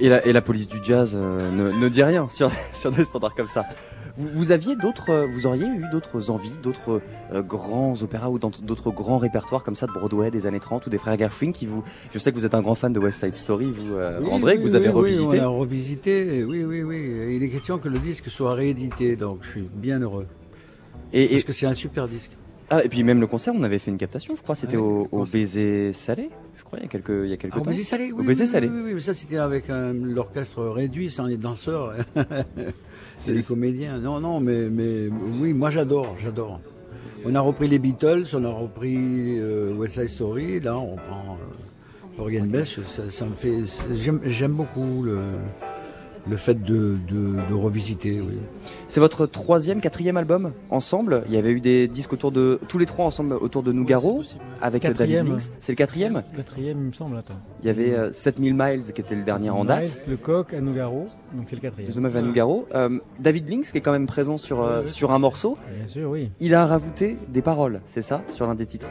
Et 0.00 0.08
la, 0.08 0.24
et 0.26 0.32
la 0.32 0.42
police 0.42 0.68
du 0.68 0.78
jazz 0.82 1.16
euh, 1.16 1.50
ne, 1.50 1.78
ne 1.78 1.88
dit 1.88 2.02
rien 2.02 2.28
sur, 2.28 2.50
sur 2.74 2.90
des 2.90 3.04
standards 3.04 3.34
comme 3.34 3.48
ça. 3.48 3.64
Vous, 4.18 4.28
vous 4.34 4.52
aviez 4.52 4.76
d'autres, 4.76 5.10
euh, 5.10 5.26
vous 5.26 5.46
auriez 5.46 5.66
eu 5.66 5.84
d'autres 5.90 6.30
envies, 6.30 6.56
d'autres 6.62 7.00
euh, 7.32 7.42
grands 7.42 7.94
opéras 8.02 8.28
ou 8.28 8.38
d'autres 8.38 8.90
grands 8.90 9.16
répertoires 9.18 9.64
comme 9.64 9.74
ça 9.74 9.86
de 9.86 9.92
Broadway 9.92 10.30
des 10.30 10.46
années 10.46 10.60
30 10.60 10.86
ou 10.86 10.90
des 10.90 10.98
frères 10.98 11.18
Gershwin 11.18 11.52
qui 11.52 11.64
vous, 11.64 11.82
je 12.12 12.18
sais 12.18 12.30
que 12.30 12.36
vous 12.36 12.44
êtes 12.44 12.54
un 12.54 12.60
grand 12.60 12.74
fan 12.74 12.92
de 12.92 12.98
West 13.00 13.20
Side 13.24 13.36
Story, 13.36 13.72
vous 13.72 13.94
euh, 13.94 14.20
Oui, 14.22 14.28
André, 14.30 14.52
oui, 14.52 14.58
que 14.58 14.62
vous 14.64 14.74
avez 14.74 14.88
oui, 14.88 14.94
oui, 14.94 15.00
revisité. 15.00 15.26
on 15.28 15.32
l'a 15.32 15.48
revisité, 15.48 16.44
oui, 16.44 16.64
oui, 16.64 16.82
oui. 16.82 17.36
Il 17.36 17.42
est 17.42 17.48
question 17.48 17.78
que 17.78 17.88
le 17.88 17.98
disque 17.98 18.28
soit 18.28 18.52
réédité, 18.54 19.16
donc 19.16 19.38
je 19.42 19.48
suis 19.48 19.68
bien 19.74 20.00
heureux. 20.00 20.26
Et, 21.14 21.26
Parce 21.28 21.40
et, 21.40 21.42
que 21.44 21.52
c'est 21.52 21.66
un 21.66 21.74
super 21.74 22.06
disque. 22.06 22.32
ah, 22.68 22.84
et 22.84 22.88
puis 22.88 23.02
même 23.04 23.20
le 23.20 23.26
concert, 23.26 23.54
on 23.56 23.62
avait 23.62 23.78
fait 23.78 23.90
une 23.90 23.98
captation, 23.98 24.36
je 24.36 24.42
crois, 24.42 24.54
c'était 24.54 24.76
au, 24.76 25.08
baiser 25.32 25.92
salé, 25.94 26.28
crois, 26.72 26.78
il 26.80 26.82
y 26.82 26.86
a 26.86 26.88
quelques, 26.88 27.24
il 27.24 27.30
y 27.30 27.32
a 27.32 27.36
quelques 27.36 27.54
Ah, 27.56 27.60
temps. 27.60 27.70
baiser 27.70 27.82
salé, 27.84 28.12
oui. 28.12 28.26
Baiser 28.26 28.44
oui, 28.44 28.48
salé. 28.48 28.68
Oui, 28.68 28.80
oui, 28.84 28.94
mais 28.94 29.00
ça 29.00 29.14
c'était 29.14 29.38
avec 29.38 29.68
un- 29.70 29.92
l'orchestre 29.92 30.62
réduit, 30.66 31.10
sans 31.10 31.26
les 31.26 31.36
danseurs, 31.36 31.92
c'est 33.16 33.34
les 33.34 33.42
comédiens. 33.42 33.98
Non, 33.98 34.20
non, 34.20 34.40
mais, 34.40 34.68
mais 34.68 35.08
oui, 35.40 35.52
moi 35.52 35.70
j'adore, 35.70 36.16
j'adore. 36.22 36.60
On 37.24 37.34
a 37.34 37.40
repris 37.40 37.68
les 37.68 37.78
Beatles, 37.78 38.24
on 38.34 38.44
a 38.44 38.50
repris 38.50 39.38
euh, 39.38 39.72
West 39.74 39.94
Side 39.94 40.08
Story, 40.08 40.60
là 40.60 40.76
on 40.76 40.96
prend 40.96 41.38
euh, 41.40 42.16
Porgy 42.16 42.40
and 42.40 42.46
Bess, 42.46 42.80
ça, 42.84 43.08
ça 43.10 43.24
me 43.26 43.34
fait, 43.34 43.62
j'aime 44.26 44.52
beaucoup 44.52 45.02
le, 45.04 45.20
le 46.28 46.36
fait 46.36 46.62
de, 46.62 46.96
de, 47.08 47.36
de 47.48 47.54
revisiter. 47.54 48.20
Oui. 48.20 48.34
C'est 48.88 49.00
votre 49.00 49.26
troisième, 49.26 49.80
quatrième 49.80 50.16
album 50.16 50.52
ensemble. 50.70 51.24
Il 51.26 51.34
y 51.34 51.36
avait 51.36 51.50
eu 51.50 51.60
des 51.60 51.88
disques 51.88 52.12
autour 52.12 52.30
de 52.32 52.60
tous 52.68 52.78
les 52.78 52.86
trois 52.86 53.04
ensemble 53.06 53.34
autour 53.34 53.62
de 53.62 53.72
Nougaro 53.72 54.22
avec 54.60 54.82
Quatrième. 54.82 55.26
David 55.26 55.40
Links. 55.40 55.52
C'est 55.60 55.72
le 55.72 55.76
quatrième? 55.76 56.22
Quatrième 56.34 56.78
il 56.80 56.86
me 56.88 56.92
semble 56.92 57.16
attends. 57.16 57.34
Il 57.62 57.66
y 57.66 57.70
avait 57.70 57.94
euh, 57.94 58.12
7000 58.12 58.54
miles 58.54 58.92
qui 58.92 59.00
était 59.00 59.16
le 59.16 59.22
dernier 59.22 59.50
en 59.50 59.64
date. 59.64 59.84
Miles, 59.84 60.10
le 60.10 60.16
coq 60.16 60.54
à 60.54 60.60
Nougaro 60.60 61.08
donc 61.34 61.46
c'est 61.48 61.56
le 61.56 61.62
quatrième. 61.62 61.90
Des 61.90 61.98
hommages 61.98 62.16
à 62.16 62.22
Nougaro. 62.22 62.68
Euh, 62.74 62.98
David 63.18 63.48
Links 63.48 63.72
qui 63.72 63.78
est 63.78 63.80
quand 63.80 63.92
même 63.92 64.06
présent 64.06 64.38
sur 64.38 64.62
euh, 64.62 64.86
sur 64.86 65.12
un 65.12 65.18
morceau. 65.18 65.56
Bien 65.76 65.88
sûr 65.88 66.10
oui. 66.10 66.30
Il 66.40 66.54
a 66.54 66.66
rajouté 66.66 67.16
des 67.28 67.42
paroles, 67.42 67.80
c'est 67.86 68.02
ça, 68.02 68.22
sur 68.28 68.46
l'un 68.46 68.54
des 68.54 68.66
titres? 68.66 68.88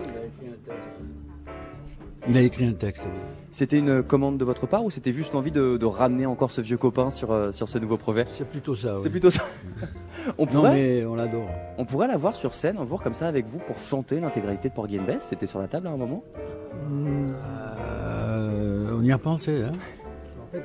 Il 2.27 2.37
a 2.37 2.41
écrit 2.41 2.65
un 2.65 2.73
texte. 2.73 3.05
oui. 3.07 3.19
C'était 3.53 3.79
une 3.79 4.01
commande 4.03 4.37
de 4.37 4.45
votre 4.45 4.65
part 4.67 4.85
ou 4.85 4.89
c'était 4.89 5.11
juste 5.11 5.33
l'envie 5.33 5.51
de, 5.51 5.75
de 5.75 5.85
ramener 5.85 6.25
encore 6.25 6.51
ce 6.51 6.61
vieux 6.61 6.77
copain 6.77 7.09
sur 7.09 7.31
euh, 7.31 7.51
sur 7.51 7.67
ce 7.67 7.77
nouveau 7.79 7.97
projet? 7.97 8.25
C'est 8.33 8.47
plutôt 8.47 8.75
ça. 8.75 8.95
C'est 8.97 9.05
oui. 9.05 9.09
plutôt 9.09 9.31
ça. 9.31 9.43
on 10.37 10.45
Non, 10.45 10.51
pourrait 10.51 10.73
mais 10.73 11.05
on 11.05 11.15
l'adore. 11.15 11.49
on 11.77 11.83
pourrait 11.85 12.07
la 12.07 12.15
voir 12.17 12.33
sur 12.35 12.53
scène 12.55 12.77
un 12.77 12.85
jour 12.85 13.01
comme 13.03 13.13
ça 13.15 13.27
avec 13.27 13.45
vous 13.47 13.59
pour 13.59 13.77
chanter 13.77 14.19
l'intégralité 14.21 14.69
de 14.69 14.73
Porgy 14.73 14.99
and 14.99 15.03
Bess? 15.03 15.23
C'était 15.29 15.47
sur 15.47 15.59
la 15.59 15.67
table 15.67 15.87
à 15.87 15.91
un 15.91 15.97
moment? 15.97 16.23
Euh, 16.89 17.33
on 18.97 19.01
y 19.03 19.11
a 19.11 19.17
pensé. 19.17 19.63
Hein. 19.63 19.71
Fait, 20.51 20.61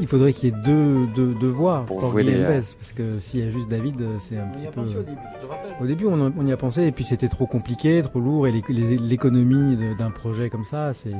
il 0.00 0.06
faudrait 0.06 0.32
qu'il 0.32 0.48
y 0.48 0.52
ait- 0.52 0.56
y 0.58 0.64
deux, 0.64 1.06
deux, 1.14 1.34
deux 1.40 1.48
voix 1.48 1.84
Pour 1.86 1.98
pour 2.00 2.10
jouer 2.10 2.24
les, 2.24 2.32
Bess, 2.38 2.74
parce 2.74 2.92
que 2.92 3.20
s'il 3.20 3.40
y 3.40 3.42
a 3.46 3.48
juste 3.50 3.68
David, 3.68 4.00
euh, 4.00 4.16
c'est 4.28 4.36
un 4.36 4.44
On 4.44 4.48
y 4.48 4.56
petit 4.62 4.66
a 4.66 4.70
peu. 4.72 4.80
pensé 4.80 4.96
au 4.96 5.02
début, 5.02 5.16
tu 5.40 5.46
te 5.46 5.50
rappelles 5.50 5.70
Au 5.80 5.86
début, 5.86 6.06
on, 6.06 6.46
y 6.46 6.52
a 6.52 6.56
pensé, 6.56 6.82
et 6.86 6.90
puis 6.92 7.04
c'était 7.04 7.28
trop 7.28 7.46
compliqué, 7.46 8.02
trop 8.02 8.18
lourd, 8.18 8.48
et 8.48 8.52
l'économie 8.52 9.78
d'un 9.96 10.10
projet 10.10 10.50
comme 10.50 10.64
ça, 10.64 10.92
c'est, 10.92 11.12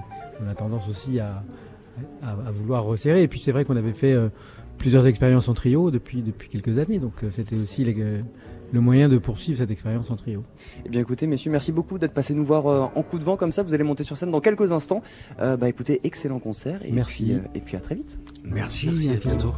on 0.45 0.51
a 0.51 0.55
tendance 0.55 0.89
aussi 0.89 1.21
à, 1.21 1.43
à, 2.23 2.31
à 2.31 2.51
vouloir 2.51 2.83
resserrer. 2.85 3.23
Et 3.23 3.29
puis 3.29 3.39
c'est 3.39 3.53
vrai 3.53 3.65
qu'on 3.65 3.77
avait 3.77 3.93
fait 3.93 4.13
euh, 4.15 4.29
plusieurs 4.79 5.07
expériences 5.07 5.49
en 5.49 5.55
trio 5.55 5.91
depuis, 5.93 6.23
depuis 6.23 6.49
quelques 6.49 6.77
années, 6.79 6.99
donc 6.99 7.23
euh, 7.23 7.31
c'était 7.33 7.57
aussi 7.57 7.85
les- 7.85 7.95
le 8.73 8.81
moyen 8.81 9.09
de 9.09 9.19
poursuivre 9.19 9.59
cette 9.59 9.71
expérience 9.71 10.11
en 10.11 10.17
trio. 10.17 10.45
Eh 10.85 10.89
bien 10.89 11.01
écoutez 11.01 11.27
messieurs, 11.27 11.51
merci 11.51 11.73
beaucoup 11.73 11.99
d'être 11.99 12.13
passés 12.13 12.35
nous 12.35 12.45
voir 12.45 12.67
euh, 12.67 12.87
en 12.95 13.03
coup 13.03 13.19
de 13.19 13.25
vent 13.25 13.37
comme 13.37 13.53
ça. 13.53 13.63
Vous 13.63 13.75
allez 13.75 13.85
monter 13.85 14.05
sur 14.05 14.17
scène 14.17 14.31
dans 14.31 14.41
quelques 14.41 14.73
instants. 14.73 15.03
Euh, 15.41 15.57
bah 15.57 15.69
écoutez, 15.69 16.01
excellent 16.05 16.39
concert 16.39 16.85
et 16.85 16.93
Merci. 16.93 17.25
puis, 17.25 17.33
euh, 17.35 17.41
et 17.55 17.61
puis 17.61 17.77
à 17.77 17.81
très 17.81 17.95
vite. 17.95 18.19
Merci. 18.45 18.87
Merci, 18.87 19.11
à 19.11 19.15
bientôt. 19.17 19.55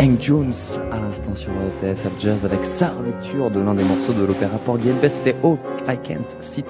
Hank 0.00 0.22
Jones 0.22 0.52
à 0.92 1.00
l'instant 1.00 1.34
sur 1.34 1.50
TSF 1.82 2.12
Jazz 2.20 2.44
avec 2.44 2.64
sa 2.64 2.94
lecture 3.04 3.50
de 3.50 3.58
l'un 3.58 3.74
des 3.74 3.82
morceaux 3.82 4.12
de 4.12 4.24
l'opéra 4.24 4.56
Porgy 4.58 4.90
and 4.90 5.00
Bess, 5.02 5.14
c'était 5.14 5.34
Oh 5.42 5.58
I 5.88 5.96
Can't 5.96 6.36
Sit 6.40 6.66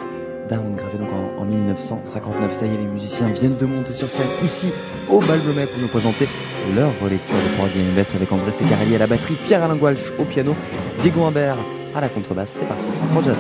Down, 0.49 0.75
gravé 0.77 0.97
donc 0.97 1.11
en, 1.39 1.45
1959. 1.45 2.55
Ça 2.55 2.65
y 2.65 2.73
est, 2.73 2.79
les 2.79 2.87
musiciens 2.87 3.27
viennent 3.27 3.59
de 3.59 3.67
monter 3.67 3.93
sur 3.93 4.07
scène 4.07 4.47
ici 4.47 4.73
au 5.11 5.21
Bal 5.21 5.39
pour 5.41 5.83
nous 5.83 5.89
présenter 5.89 6.27
leur 6.75 6.91
relecture 7.03 7.37
de 7.37 7.57
Porgy 7.59 7.81
and 7.81 7.95
Bess 7.95 8.15
avec 8.15 8.33
André 8.33 8.51
Secarelli 8.51 8.95
à 8.95 8.99
la 8.99 9.07
batterie, 9.07 9.35
Pierre-Alain 9.35 9.77
Gualch 9.77 10.11
au 10.19 10.25
piano, 10.25 10.57
Diego 11.01 11.25
Humbert 11.25 11.57
à 11.95 12.01
la 12.01 12.09
contrebasse. 12.09 12.61
C'est 12.61 12.67
parti 12.67 12.89
pour 13.13 13.23
Jazz. 13.23 13.37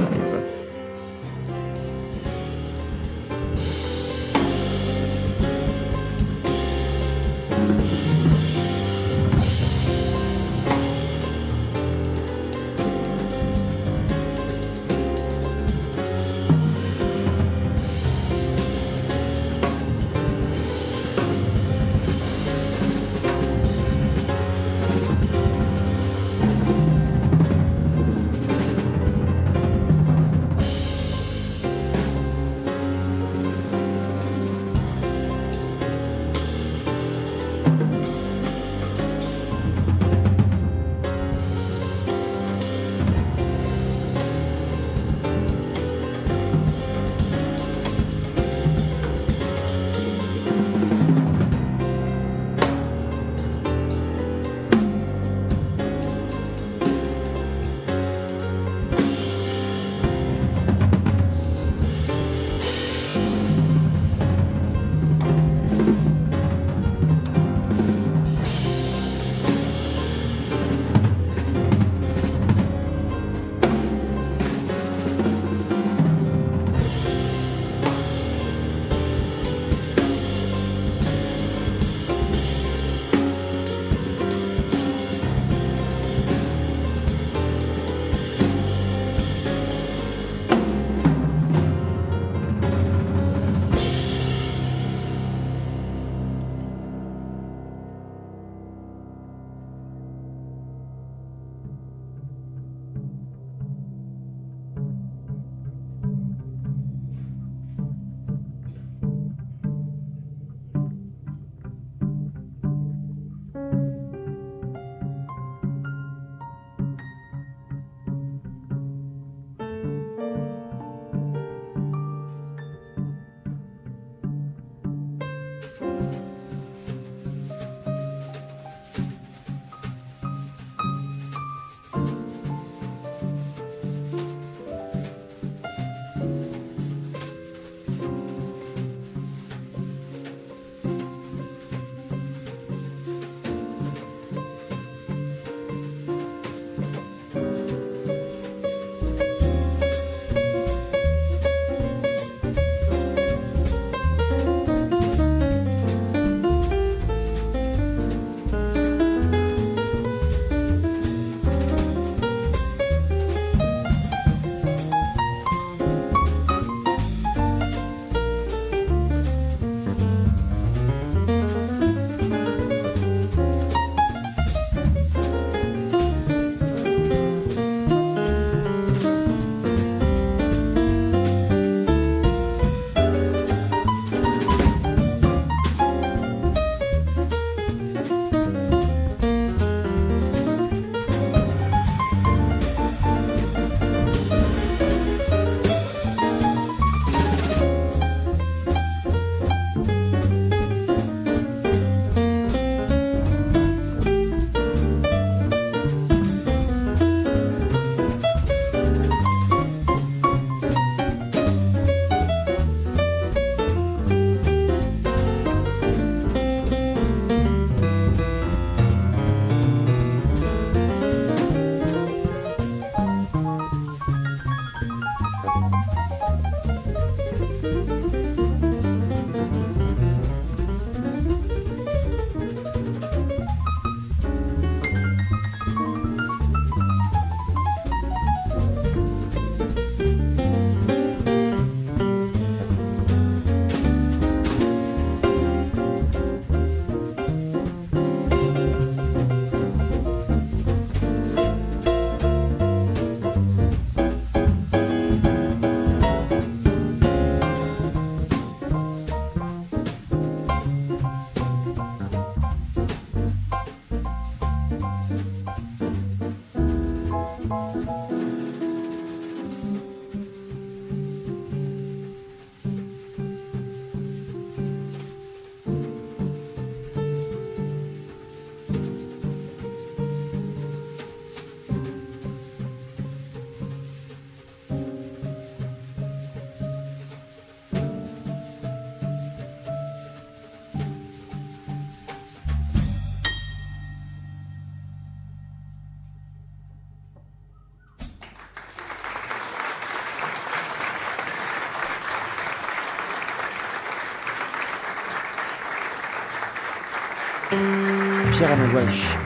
Pierre 308.33 308.53
Alain 308.53 308.75
Walsh 308.75 309.17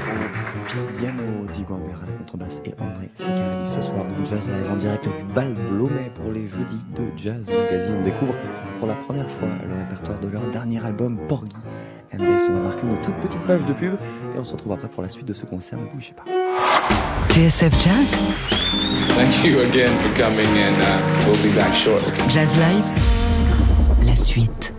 au 0.78 0.98
piano, 0.98 1.22
Diego 1.52 1.74
Ambert 1.74 1.98
à 2.02 2.06
la 2.06 2.16
contrebasse 2.18 2.62
et 2.64 2.74
André 2.80 3.10
Sicarelli 3.14 3.66
ce 3.66 3.82
soir 3.82 4.04
dans 4.04 4.24
Jazz 4.24 4.50
Live 4.50 4.70
en 4.70 4.76
direct 4.76 5.04
du 5.04 5.24
bal 5.34 5.54
Blomet 5.68 6.10
pour 6.14 6.32
les 6.32 6.48
jeudis 6.48 6.78
de 6.96 7.04
Jazz 7.16 7.46
Magazine. 7.48 7.96
On 8.00 8.04
découvre 8.04 8.34
pour 8.78 8.88
la 8.88 8.94
première 8.94 9.28
fois 9.28 9.48
le 9.68 9.74
répertoire 9.74 10.18
de 10.20 10.28
leur 10.28 10.46
dernier 10.48 10.82
album 10.84 11.18
Porgy. 11.28 11.56
NDS, 12.14 12.48
on 12.50 12.54
va 12.54 12.60
marquer 12.60 12.82
une 12.86 13.00
toute 13.02 13.16
petite 13.16 13.42
page 13.46 13.64
de 13.64 13.72
pub 13.72 13.94
et 14.34 14.38
on 14.38 14.44
se 14.44 14.52
retrouve 14.52 14.72
après 14.72 14.88
pour 14.88 15.02
la 15.02 15.08
suite 15.08 15.26
de 15.26 15.34
ce 15.34 15.46
concert. 15.46 15.78
Ne 15.78 15.86
bougez 15.86 16.14
pas. 16.14 16.24
TSF 17.30 17.72
Jazz, 17.82 18.14
Thank 19.16 19.44
you 19.44 19.60
again 19.60 19.88
for 19.88 20.22
coming, 20.22 20.46
and 20.46 20.76
uh, 20.80 21.26
we'll 21.26 21.36
be 21.42 21.54
back 21.54 21.74
shortly. 21.74 22.12
Jazz 22.28 22.56
Live, 22.56 24.06
la 24.06 24.16
suite. 24.16 24.72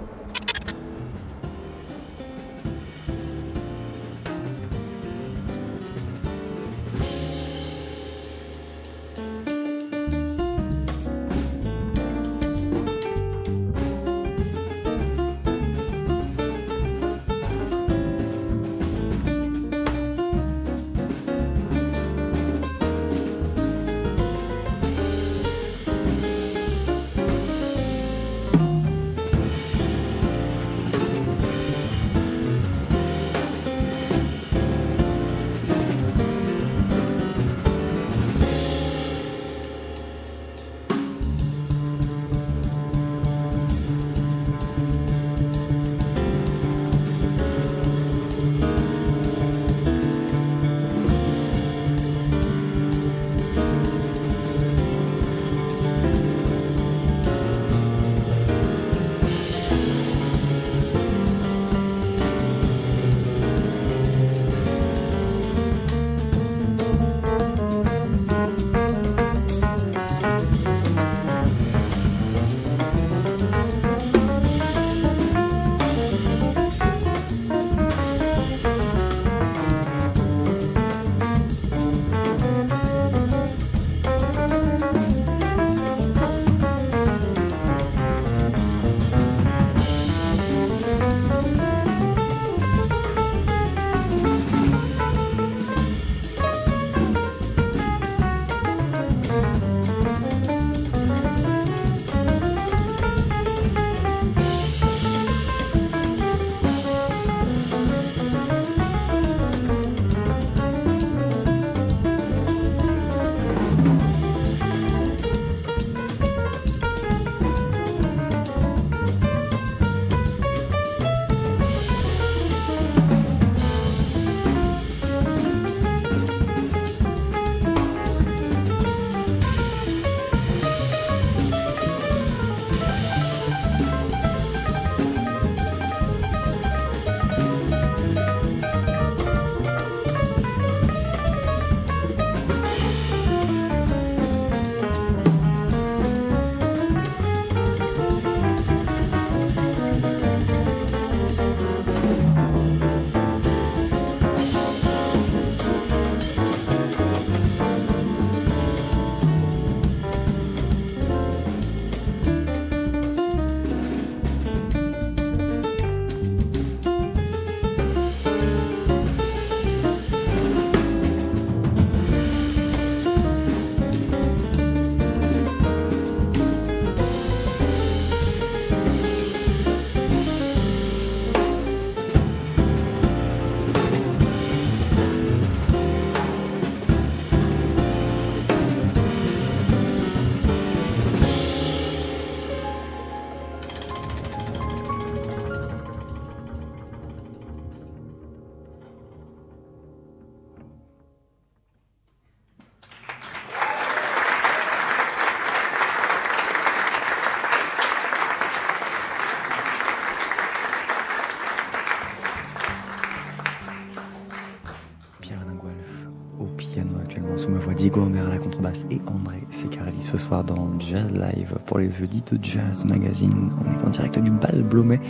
Diego 217.83 218.03
Homer 218.03 218.21
à 218.21 218.29
la 218.29 218.37
contrebasse 218.37 218.85
et 218.91 219.01
André 219.07 219.43
Secarelli 219.51 220.01
ce 220.01 220.17
soir 220.17 220.45
dans 220.45 220.69
Jazz 220.79 221.13
Live 221.13 221.57
pour 221.65 221.79
les 221.79 221.91
jeudis 221.91 222.23
de 222.31 222.41
Jazz 222.41 222.85
Magazine. 222.85 223.51
On 223.59 223.77
est 223.77 223.83
en 223.83 223.89
direct 223.89 224.17
du 224.19 224.31
bal 224.31 224.61
Blomet 224.61 225.01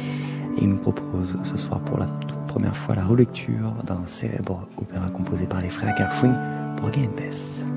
et 0.58 0.64
il 0.64 0.70
nous 0.70 0.80
propose 0.80 1.38
ce 1.44 1.56
soir 1.56 1.82
pour 1.82 2.00
la 2.00 2.08
toute 2.08 2.48
première 2.48 2.76
fois 2.76 2.96
la 2.96 3.06
relecture 3.06 3.76
d'un 3.86 4.02
célèbre 4.08 4.68
opéra 4.78 5.08
composé 5.12 5.46
par 5.46 5.62
les 5.62 5.70
frères 5.70 5.96
Gershwin 5.96 6.34
pour 6.78 6.90
Gay 6.90 7.08
Bess. 7.16 7.68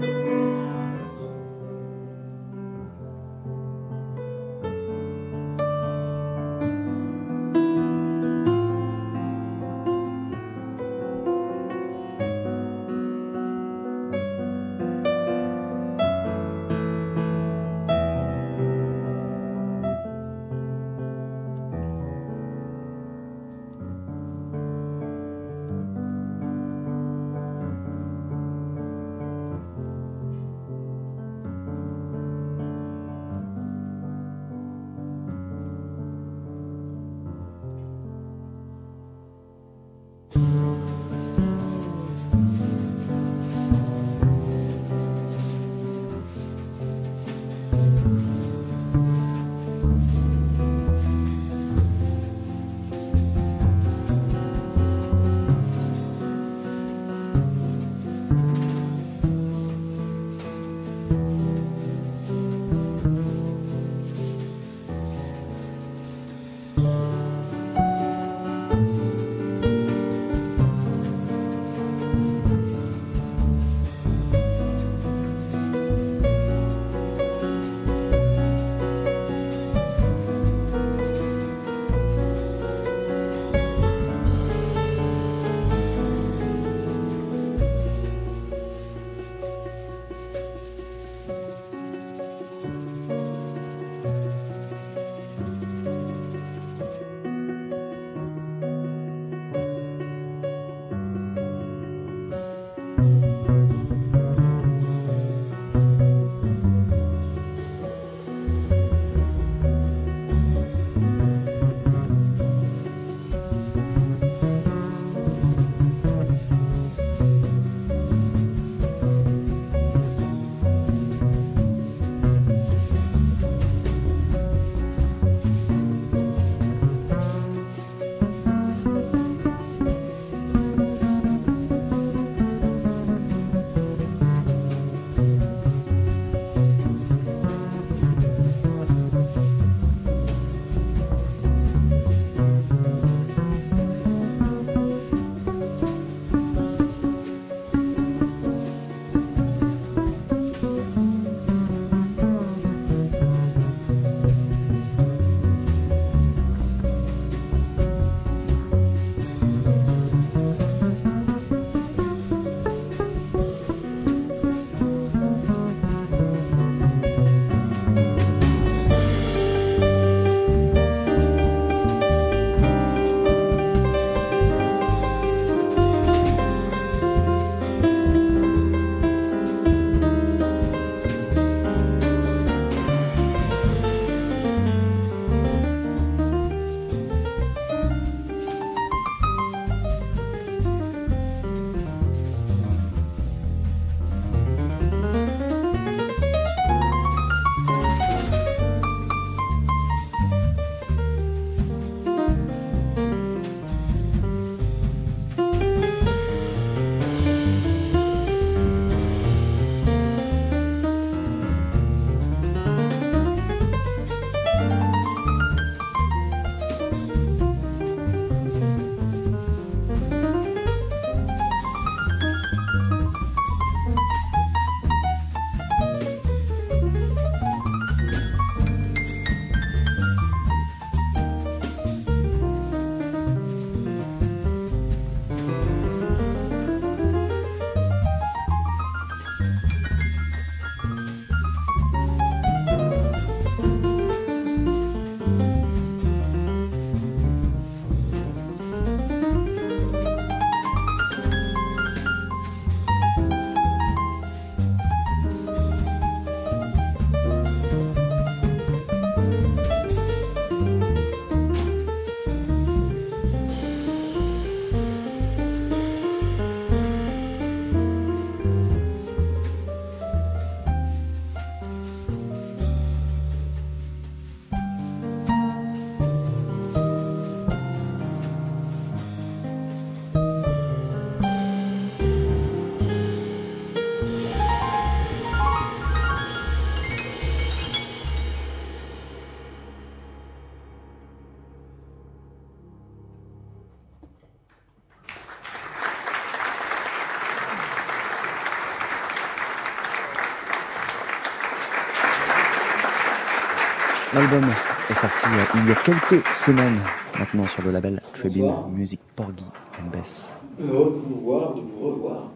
L'album 304.27 304.51
est 304.91 304.95
sorti 304.95 305.27
euh, 305.27 305.61
il 305.61 305.69
y 305.69 305.71
a 305.71 305.75
quelques 305.77 306.27
semaines 306.35 306.81
maintenant 307.17 307.47
sur 307.47 307.63
le 307.63 307.71
label 307.71 308.01
Trebin 308.13 308.67
Music 308.69 308.99
Porgy 309.15 309.45
and 309.79 309.91
Bess. 309.91 310.37
Heureux 310.59 310.95
de 310.95 310.99
vous 310.99 311.21
voir, 311.21 311.55
de 311.55 311.61
vous 311.61 311.79
revoir. 311.87 312.33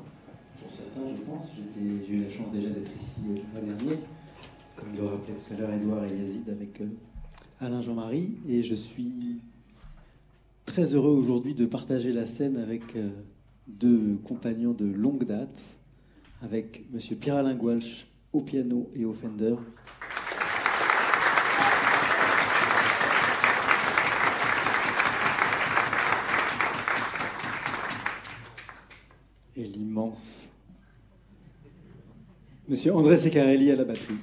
Pour 0.60 0.70
certains, 0.70 1.16
je 1.16 1.22
pense. 1.22 1.50
J'ai 2.06 2.14
eu 2.14 2.22
la 2.22 2.30
chance 2.30 2.52
déjà 2.52 2.68
d'être 2.68 2.92
ici 3.00 3.22
euh, 3.30 3.34
le 3.34 3.60
mois 3.60 3.74
dernier, 3.74 3.98
comme 4.76 4.96
le 4.96 5.04
rappelait 5.04 5.34
tout 5.34 5.52
à 5.52 5.56
l'heure 5.56 5.70
Edouard 5.72 6.04
et 6.04 6.16
Yazid 6.16 6.48
avec 6.48 6.80
euh, 6.80 6.86
Alain 7.60 7.80
Jean-Marie. 7.80 8.36
Et 8.48 8.62
je 8.62 8.76
suis 8.76 9.40
très 10.66 10.94
heureux 10.94 11.16
aujourd'hui 11.16 11.54
de 11.54 11.66
partager 11.66 12.12
la 12.12 12.28
scène 12.28 12.56
avec 12.56 12.82
deux 13.66 14.16
compagnons 14.24 14.74
de 14.74 14.84
longue 14.84 15.24
date, 15.24 15.58
avec 16.42 16.84
Monsieur 16.92 17.16
Pierre-Alain 17.16 17.54
Goualch 17.54 18.06
au 18.32 18.42
piano 18.42 18.88
et 18.94 19.04
au 19.04 19.12
Fender. 19.12 19.56
Monsieur 32.68 32.94
André 32.94 33.18
Secarelli 33.18 33.70
à 33.72 33.76
la 33.76 33.84
batterie. 33.84 34.14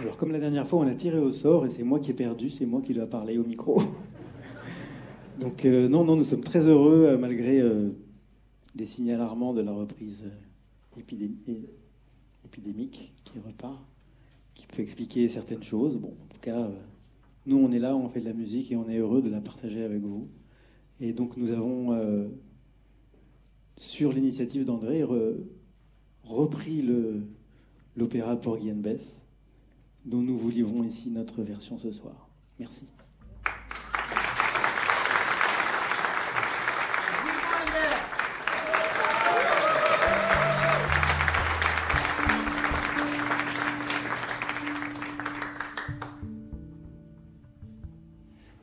Alors, 0.00 0.16
comme 0.16 0.32
la 0.32 0.40
dernière 0.40 0.66
fois, 0.66 0.80
on 0.80 0.86
a 0.88 0.94
tiré 0.94 1.18
au 1.18 1.30
sort 1.30 1.64
et 1.64 1.70
c'est 1.70 1.84
moi 1.84 2.00
qui 2.00 2.10
ai 2.10 2.14
perdu, 2.14 2.50
c'est 2.50 2.66
moi 2.66 2.82
qui 2.82 2.92
dois 2.92 3.06
parler 3.06 3.38
au 3.38 3.44
micro. 3.44 3.80
Donc, 5.40 5.64
euh, 5.64 5.88
non, 5.88 6.04
non, 6.04 6.16
nous 6.16 6.24
sommes 6.24 6.42
très 6.42 6.66
heureux, 6.66 7.06
euh, 7.08 7.18
malgré 7.18 7.60
euh, 7.60 7.90
des 8.74 8.84
signes 8.84 9.12
alarmants 9.12 9.54
de 9.54 9.62
la 9.62 9.72
reprise 9.72 10.24
euh, 10.24 10.98
épidémique 12.44 13.12
qui 13.24 13.38
repart, 13.38 13.80
qui 14.54 14.66
peut 14.66 14.82
expliquer 14.82 15.28
certaines 15.28 15.62
choses. 15.62 15.96
Bon, 15.96 16.08
en 16.08 16.34
tout 16.34 16.40
cas, 16.40 16.68
nous, 17.46 17.56
on 17.58 17.72
est 17.72 17.78
là, 17.78 17.96
on 17.96 18.08
fait 18.08 18.20
de 18.20 18.24
la 18.26 18.32
musique 18.32 18.70
et 18.72 18.76
on 18.76 18.88
est 18.88 18.98
heureux 18.98 19.22
de 19.22 19.28
la 19.28 19.40
partager 19.40 19.82
avec 19.82 20.00
vous. 20.00 20.28
Et 21.00 21.12
donc, 21.12 21.36
nous 21.36 21.50
avons, 21.50 21.92
euh, 21.92 22.28
sur 23.76 24.12
l'initiative 24.12 24.64
d'André, 24.64 25.02
re- 25.02 25.36
repris 26.24 26.84
l'opéra 27.96 28.36
Porgy 28.36 28.70
and 28.70 28.76
Bess 28.76 29.16
dont 30.04 30.20
nous 30.20 30.36
vous 30.36 30.50
livrons 30.50 30.82
ici 30.84 31.10
notre 31.10 31.42
version 31.42 31.78
ce 31.78 31.90
soir. 31.92 32.28
Merci. 32.58 32.86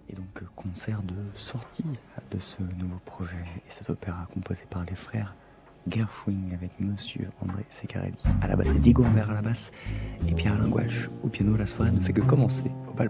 Et 0.10 0.16
donc 0.16 0.42
euh, 0.42 0.46
concert 0.56 1.02
de 1.04 1.16
sortie 1.36 1.86
de 2.32 2.40
ce 2.40 2.62
nouveau 2.62 3.00
projet. 3.06 3.44
Et 3.68 3.70
cet 3.70 3.90
opéra 3.90 4.28
composé 4.34 4.64
par 4.70 4.84
les 4.86 4.96
frères 4.96 5.36
Gershwing 5.88 6.54
avec 6.54 6.72
Monsieur 6.80 7.30
André 7.42 7.66
Secarelli. 7.70 8.16
À 8.42 8.48
la 8.48 8.56
basse, 8.56 8.68
Diego 8.80 9.04
Humbert 9.04 9.30
à 9.30 9.36
la 9.36 9.42
basse 9.42 9.72
et 10.28 10.34
Pierre 10.34 10.54
Alain 10.54 10.70
Goualch 10.70 11.10
au 11.24 11.28
piano. 11.28 11.56
La 11.56 11.68
soirée 11.68 11.92
ne 11.92 12.00
fait 12.00 12.14
que 12.14 12.22
commencer 12.22 12.72
au 12.90 12.94
bal 12.94 13.10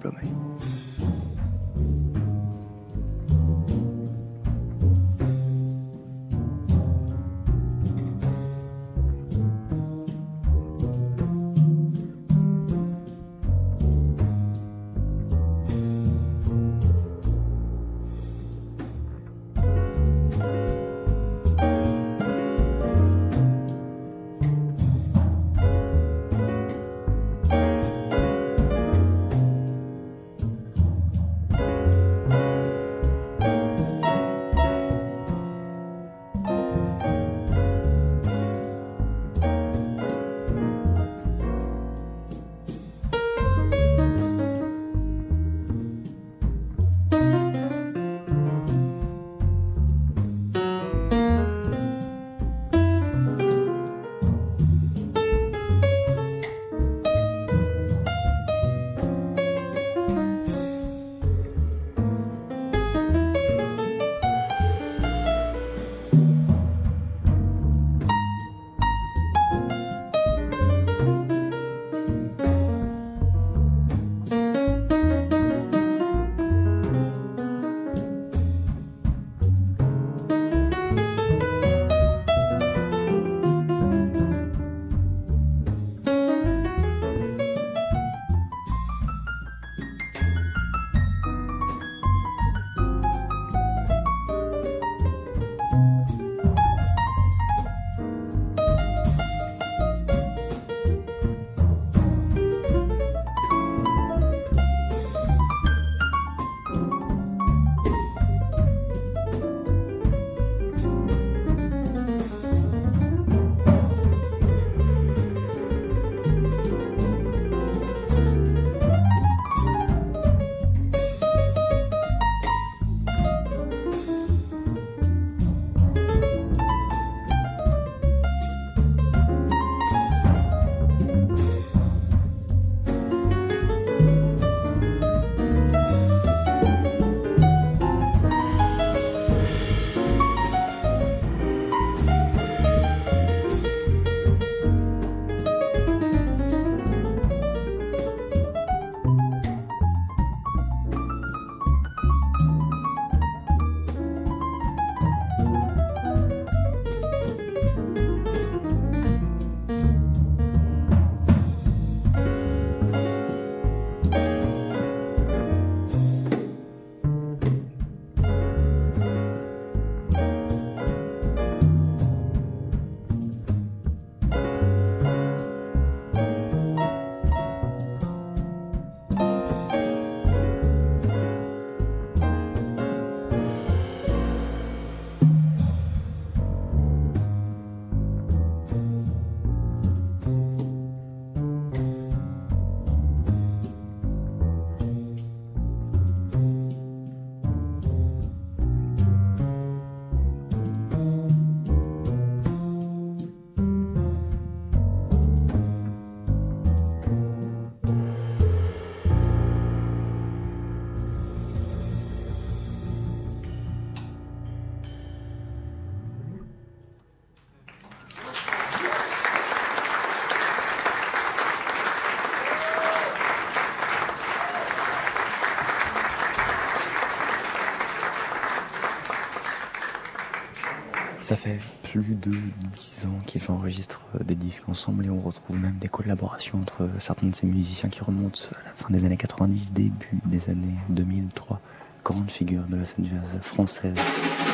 Ça 231.29 231.35
fait 231.35 231.59
plus 231.83 232.15
de 232.15 232.31
dix 232.73 233.05
ans 233.05 233.19
qu'ils 233.27 233.51
enregistrent 233.51 234.01
euh, 234.15 234.23
des 234.23 234.33
disques 234.33 234.67
ensemble 234.67 235.05
et 235.05 235.11
on 235.11 235.21
retrouve 235.21 235.59
même 235.59 235.75
des 235.79 235.87
collaborations 235.87 236.57
entre 236.57 236.89
certains 236.97 237.27
de 237.27 237.35
ces 237.35 237.45
musiciens 237.45 237.87
qui 237.87 238.01
remontent 238.01 238.39
à 238.59 238.65
la 238.65 238.73
fin 238.73 238.89
des 238.89 239.05
années 239.05 239.15
90, 239.15 239.73
début 239.73 240.09
des 240.25 240.49
années 240.49 240.73
2003. 240.89 241.61
Grande 242.03 242.31
figure 242.31 242.63
de 242.63 242.77
la 242.77 242.85
scène 242.87 243.05
jazz 243.05 243.37
française. 243.43 243.93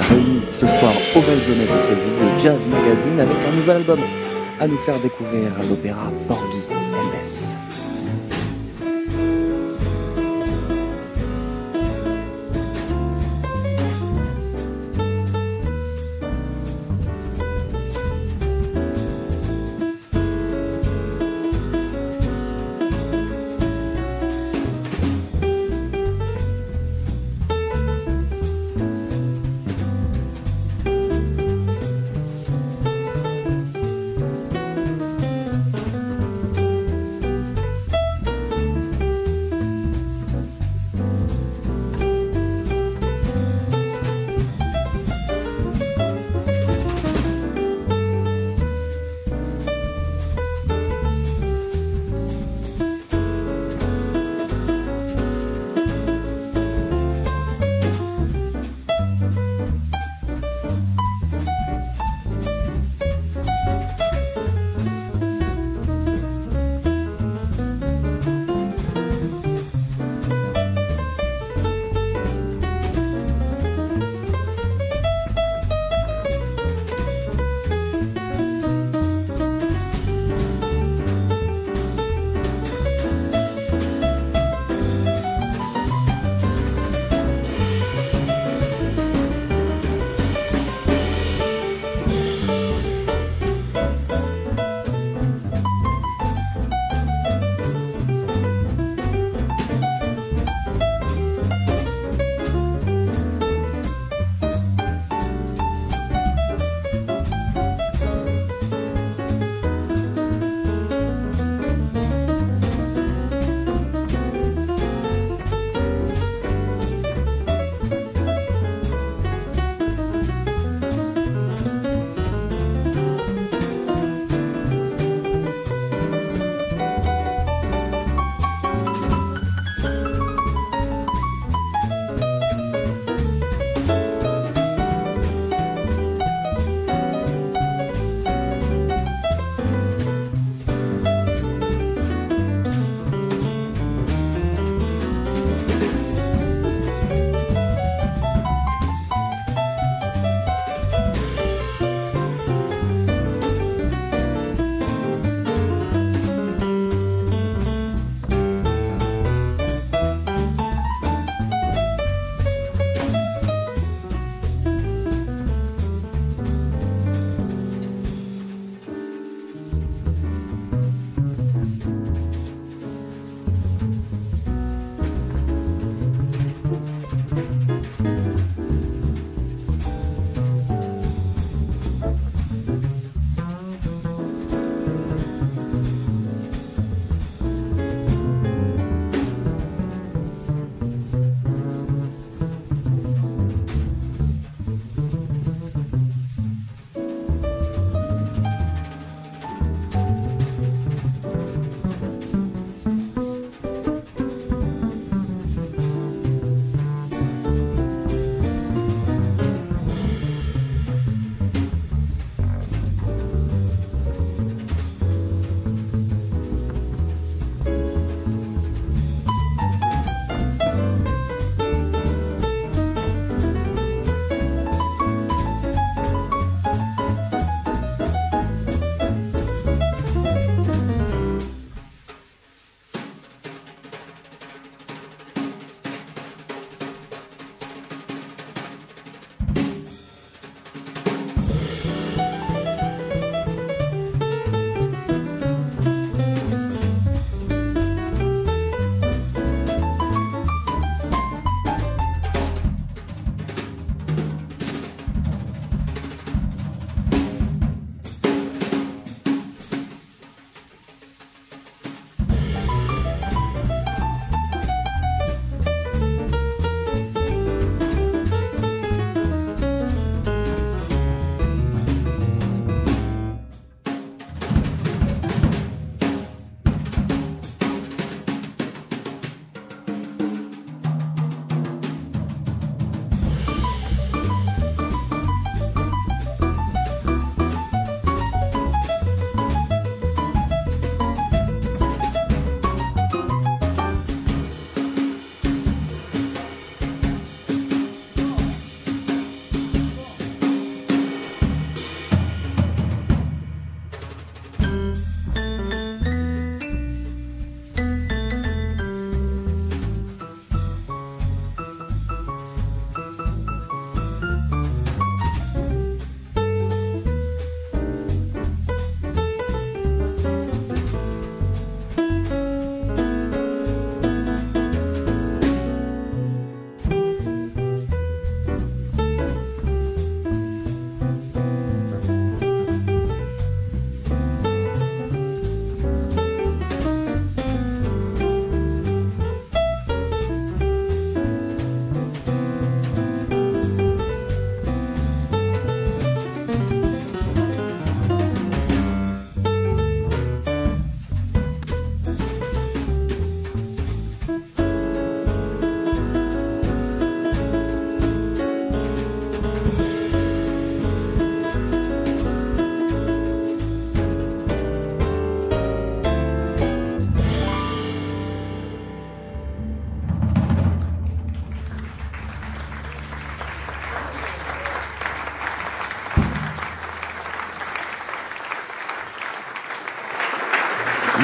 Réunis 0.10 0.42
ce 0.52 0.68
soir 0.68 0.92
au 1.16 1.22
Belgomet 1.22 1.64
de 1.64 1.82
service 1.88 2.14
de 2.14 2.44
Jazz 2.44 2.68
Magazine 2.68 3.20
avec 3.22 3.38
un 3.38 3.56
nouvel 3.56 3.78
album 3.78 4.00
à 4.60 4.68
nous 4.68 4.78
faire 4.80 5.00
découvrir 5.00 5.54
l'opéra 5.70 6.12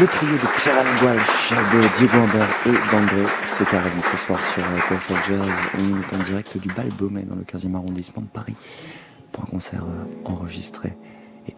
Le 0.02 0.08
trio 0.08 0.32
de 0.32 0.60
Pierre 0.60 0.84
Gualch, 0.99 1.52
de 1.52 1.97
Diego 1.99 2.18
et 2.66 2.91
d'André 2.91 3.24
Secarelli 3.45 4.02
ce 4.02 4.18
soir 4.18 4.39
sur 4.41 4.64
TSL 4.89 5.16
Jazz. 5.28 5.47
On 5.78 6.02
est 6.02 6.16
en 6.16 6.26
direct 6.26 6.58
du 6.58 6.70
Bal 6.70 6.89
dans 6.97 7.36
le 7.36 7.43
15e 7.43 7.76
arrondissement 7.76 8.24
de 8.24 8.28
Paris 8.28 8.56
pour 9.32 9.43
un 9.43 9.47
concert 9.47 9.84
euh, 9.84 10.28
enregistré 10.28 10.93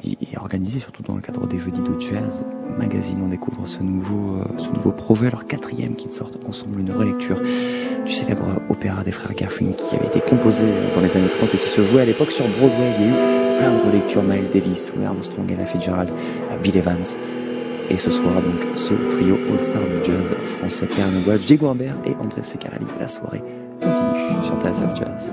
et 0.04 0.38
organisé 0.38 0.82
surtout 0.82 1.04
dans 1.04 1.16
le 1.16 1.22
cadre 1.22 1.48
des 1.48 1.58
Jeudis 1.58 1.80
de 1.80 1.98
Jazz 1.98 2.44
Magazine. 2.78 3.22
On 3.24 3.30
découvre 3.30 3.66
ce 3.66 3.80
nouveau, 3.82 4.42
euh, 4.42 4.58
ce 4.58 4.68
nouveau 4.72 4.92
projet, 4.92 5.30
leur 5.30 5.48
quatrième, 5.48 5.96
qui 5.96 6.12
sortent 6.12 6.40
ensemble 6.46 6.82
une 6.82 6.92
relecture 6.92 7.40
du 7.40 8.12
célèbre 8.12 8.62
opéra 8.68 9.06
des 9.06 9.14
frères 9.14 9.38
Gershwin 9.38 9.74
qui 9.74 9.96
avait 9.96 10.08
été 10.08 10.20
composé 10.20 10.66
dans 10.94 11.02
les 11.02 11.16
années 11.16 11.30
30 11.30 11.56
et 11.56 11.58
qui 11.60 11.70
se 11.70 11.82
jouait 11.86 12.02
à 12.02 12.06
l'époque 12.06 12.32
sur 12.32 12.46
Broadway. 12.50 12.94
Il 13.00 13.06
y 13.06 13.08
a 13.08 13.56
eu 13.56 13.58
plein 13.60 13.72
de 13.72 13.86
relectures, 13.86 14.24
Miles 14.24 14.50
Davis, 14.50 14.92
Louis 14.94 15.06
Armstrong, 15.06 15.50
Ella 15.50 15.66
Fitzgerald, 15.66 16.10
Bill 16.62 16.76
Evans. 16.76 17.16
Et 17.94 17.98
ce 18.00 18.10
soir, 18.10 18.34
donc, 18.42 18.68
ce 18.76 18.96
trio 18.96 19.36
All-Star 19.36 19.84
du 19.84 20.04
jazz 20.04 20.34
français, 20.58 20.88
Pierre 20.88 21.12
Nobois, 21.12 21.38
Diego 21.38 21.68
Humbert 21.68 21.94
et 22.08 22.16
André 22.20 22.42
Secarelli. 22.42 22.88
La 23.00 23.08
soirée 23.08 23.44
continue 23.80 24.44
sur 24.44 24.60
TSF 24.60 24.96
Jazz. 24.96 25.32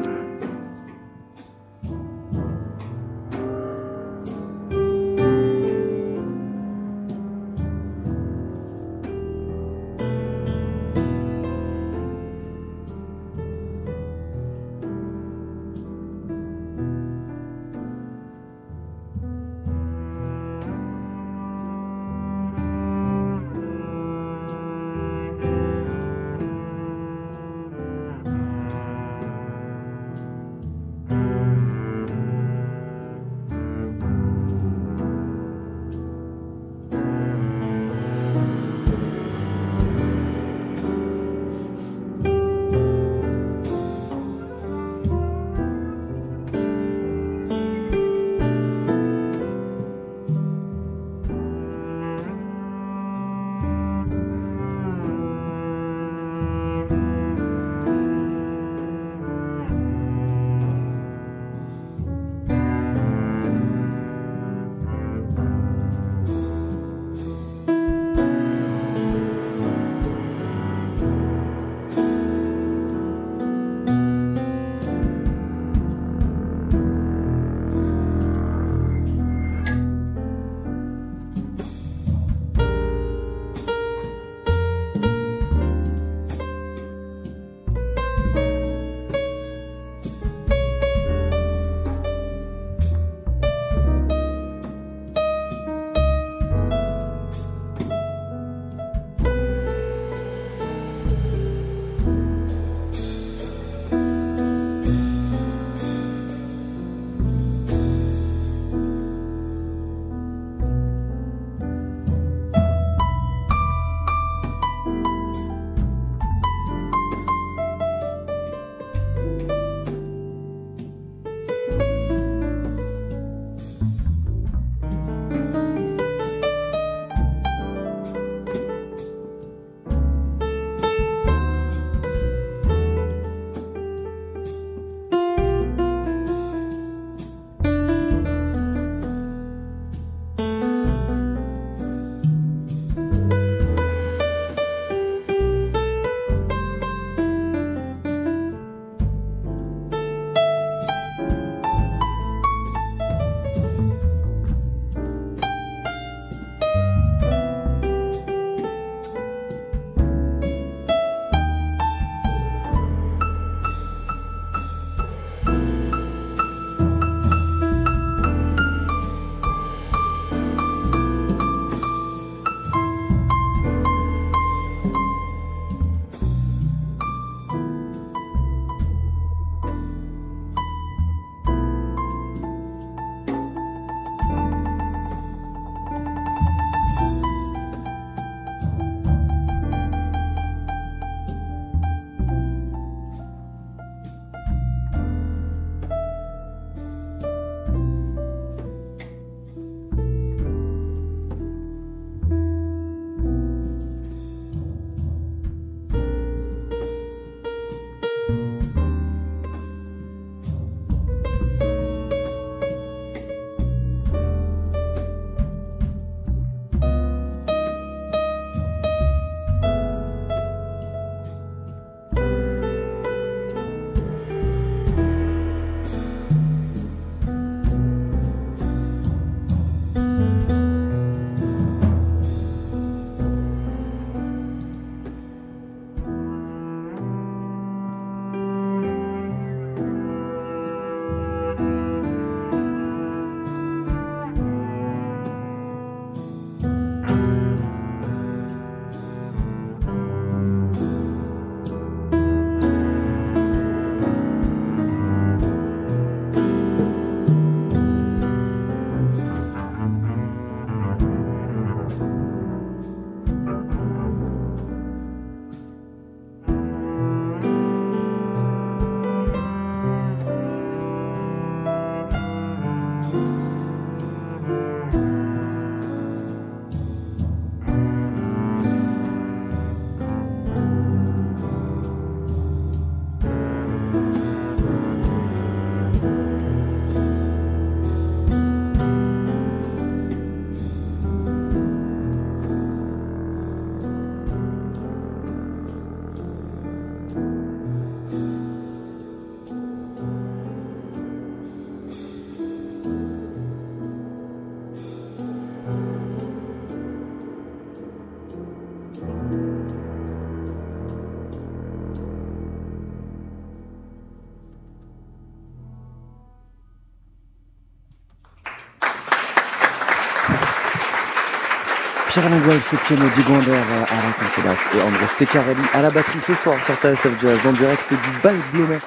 Guelch 322.29 322.75
au 322.75 322.77
piano, 322.77 323.09
Diego 323.15 323.33
Ander 323.35 323.53
à 323.53 323.97
la 323.97 324.13
contrebasse 324.13 324.69
et 324.77 324.83
André 324.83 325.07
Secarelli 325.07 325.63
à 325.73 325.81
la 325.81 325.91
batterie 325.91 326.21
ce 326.21 326.35
soir 326.35 326.61
sur 326.61 326.75
TSF 326.75 327.19
Jazz 327.21 327.47
en 327.47 327.53
direct 327.53 327.89
du 327.91 328.11
Bal 328.23 328.37
Blomet 328.53 328.79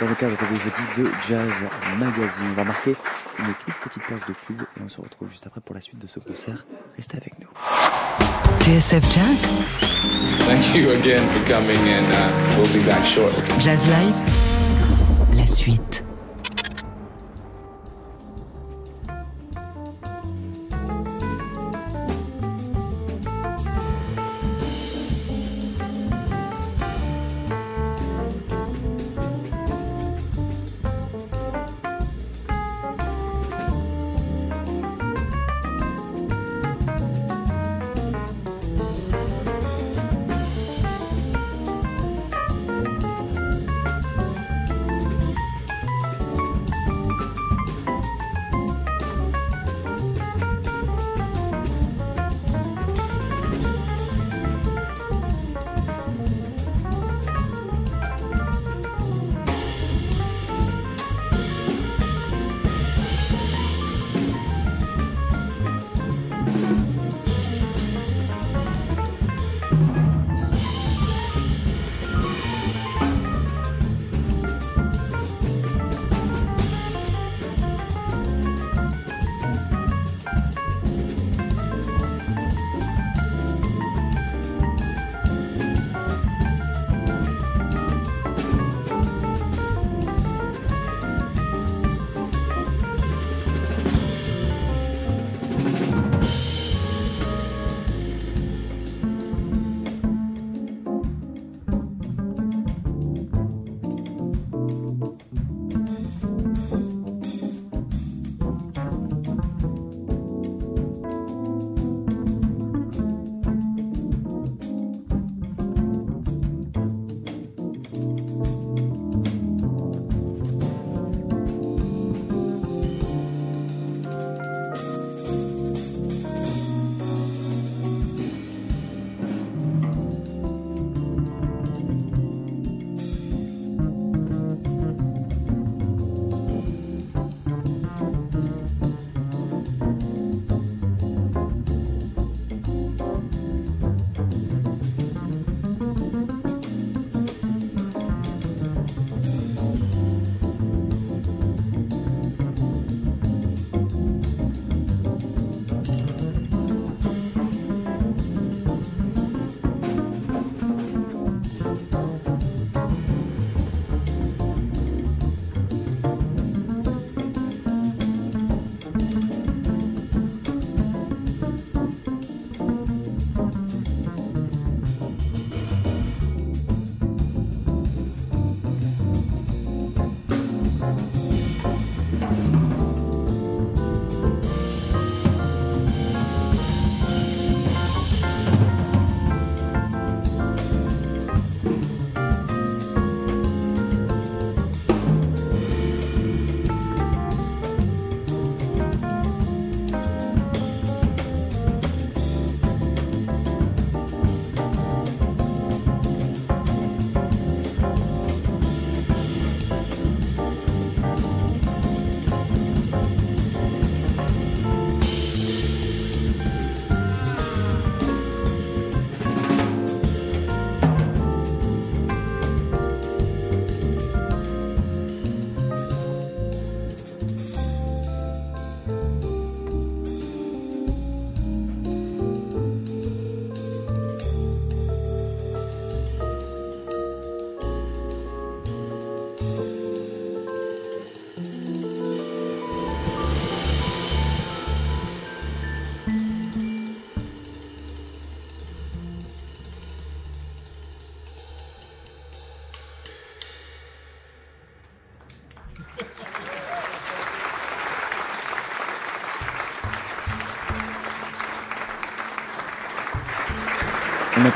dans 0.00 0.08
le 0.08 0.14
cadre 0.16 0.36
des 0.50 0.58
jeudis 0.58 0.88
de 0.98 1.10
Jazz 1.28 1.64
Magazine. 1.98 2.46
On 2.50 2.54
va 2.54 2.64
marquer 2.64 2.96
une 3.38 3.54
toute 3.64 3.74
petite 3.74 4.02
page 4.02 4.26
de 4.28 4.34
pub 4.46 4.62
et 4.62 4.80
on 4.84 4.88
se 4.88 5.00
retrouve 5.00 5.30
juste 5.30 5.46
après 5.46 5.60
pour 5.60 5.76
la 5.76 5.80
suite 5.80 6.00
de 6.00 6.08
ce 6.08 6.18
concert. 6.18 6.66
Restez 6.96 7.16
avec 7.16 7.34
nous. 7.38 7.48
TSF 8.60 9.04
Jazz, 9.12 9.46
Thank 10.48 10.74
you 10.74 10.90
again 10.90 11.22
for 11.28 11.48
coming, 11.48 11.78
and 11.88 12.06
uh, 12.12 12.58
we'll 12.58 12.72
be 12.72 12.84
back 12.84 13.04
shortly. 13.04 13.42
Jazz 13.60 13.86
Live, 13.86 15.36
la 15.36 15.46
suite. 15.46 16.05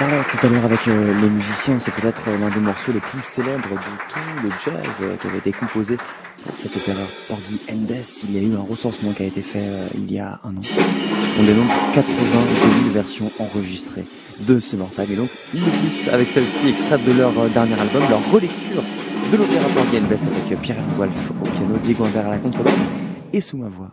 Tout 0.00 0.46
à 0.46 0.48
l'heure 0.48 0.64
avec 0.64 0.88
euh, 0.88 1.20
les 1.20 1.28
musiciens, 1.28 1.78
c'est 1.78 1.92
peut-être 1.92 2.22
l'un 2.40 2.48
des 2.48 2.60
morceaux 2.60 2.90
les 2.90 3.00
plus 3.00 3.20
célèbres 3.22 3.68
de 3.68 3.74
tout 4.08 4.42
le 4.42 4.48
jazz 4.48 4.96
euh, 5.02 5.14
qui 5.16 5.26
avait 5.26 5.36
été 5.36 5.52
composé 5.52 5.98
pour 6.42 6.56
cet 6.56 6.74
opéra 6.74 7.02
Porgy 7.28 7.60
and 7.70 7.86
Bess. 7.86 8.24
Il 8.26 8.34
y 8.34 8.38
a 8.42 8.48
eu 8.48 8.54
un 8.56 8.62
recensement 8.62 9.12
qui 9.12 9.24
a 9.24 9.26
été 9.26 9.42
fait 9.42 9.58
euh, 9.58 9.88
il 9.96 10.10
y 10.10 10.18
a 10.18 10.40
un 10.42 10.56
an. 10.56 10.60
On 11.38 11.42
dénombre 11.42 11.74
82 11.92 12.04
000 12.84 12.94
versions 12.94 13.30
enregistrées 13.40 14.06
de 14.48 14.58
ce 14.58 14.76
morceau. 14.76 15.02
Et 15.02 15.16
donc, 15.16 15.28
une 15.52 15.60
de 15.60 15.70
plus 15.82 16.08
avec 16.08 16.30
celle-ci, 16.30 16.70
extraite 16.70 17.04
de 17.04 17.12
leur 17.12 17.32
dernier 17.50 17.78
album, 17.78 18.02
leur 18.08 18.26
relecture 18.32 18.82
de 19.30 19.36
l'opéra 19.36 19.68
Porgy 19.74 19.98
and 19.98 20.08
Bess 20.08 20.22
avec 20.22 20.58
Pierre 20.62 20.78
Walsh 20.98 21.28
au 21.42 21.44
piano, 21.44 21.76
Diego 21.82 22.06
Imbert 22.06 22.26
à 22.26 22.30
la 22.30 22.38
contrebasse 22.38 22.88
et 23.34 23.42
sous 23.42 23.58
ma 23.58 23.68
voix, 23.68 23.92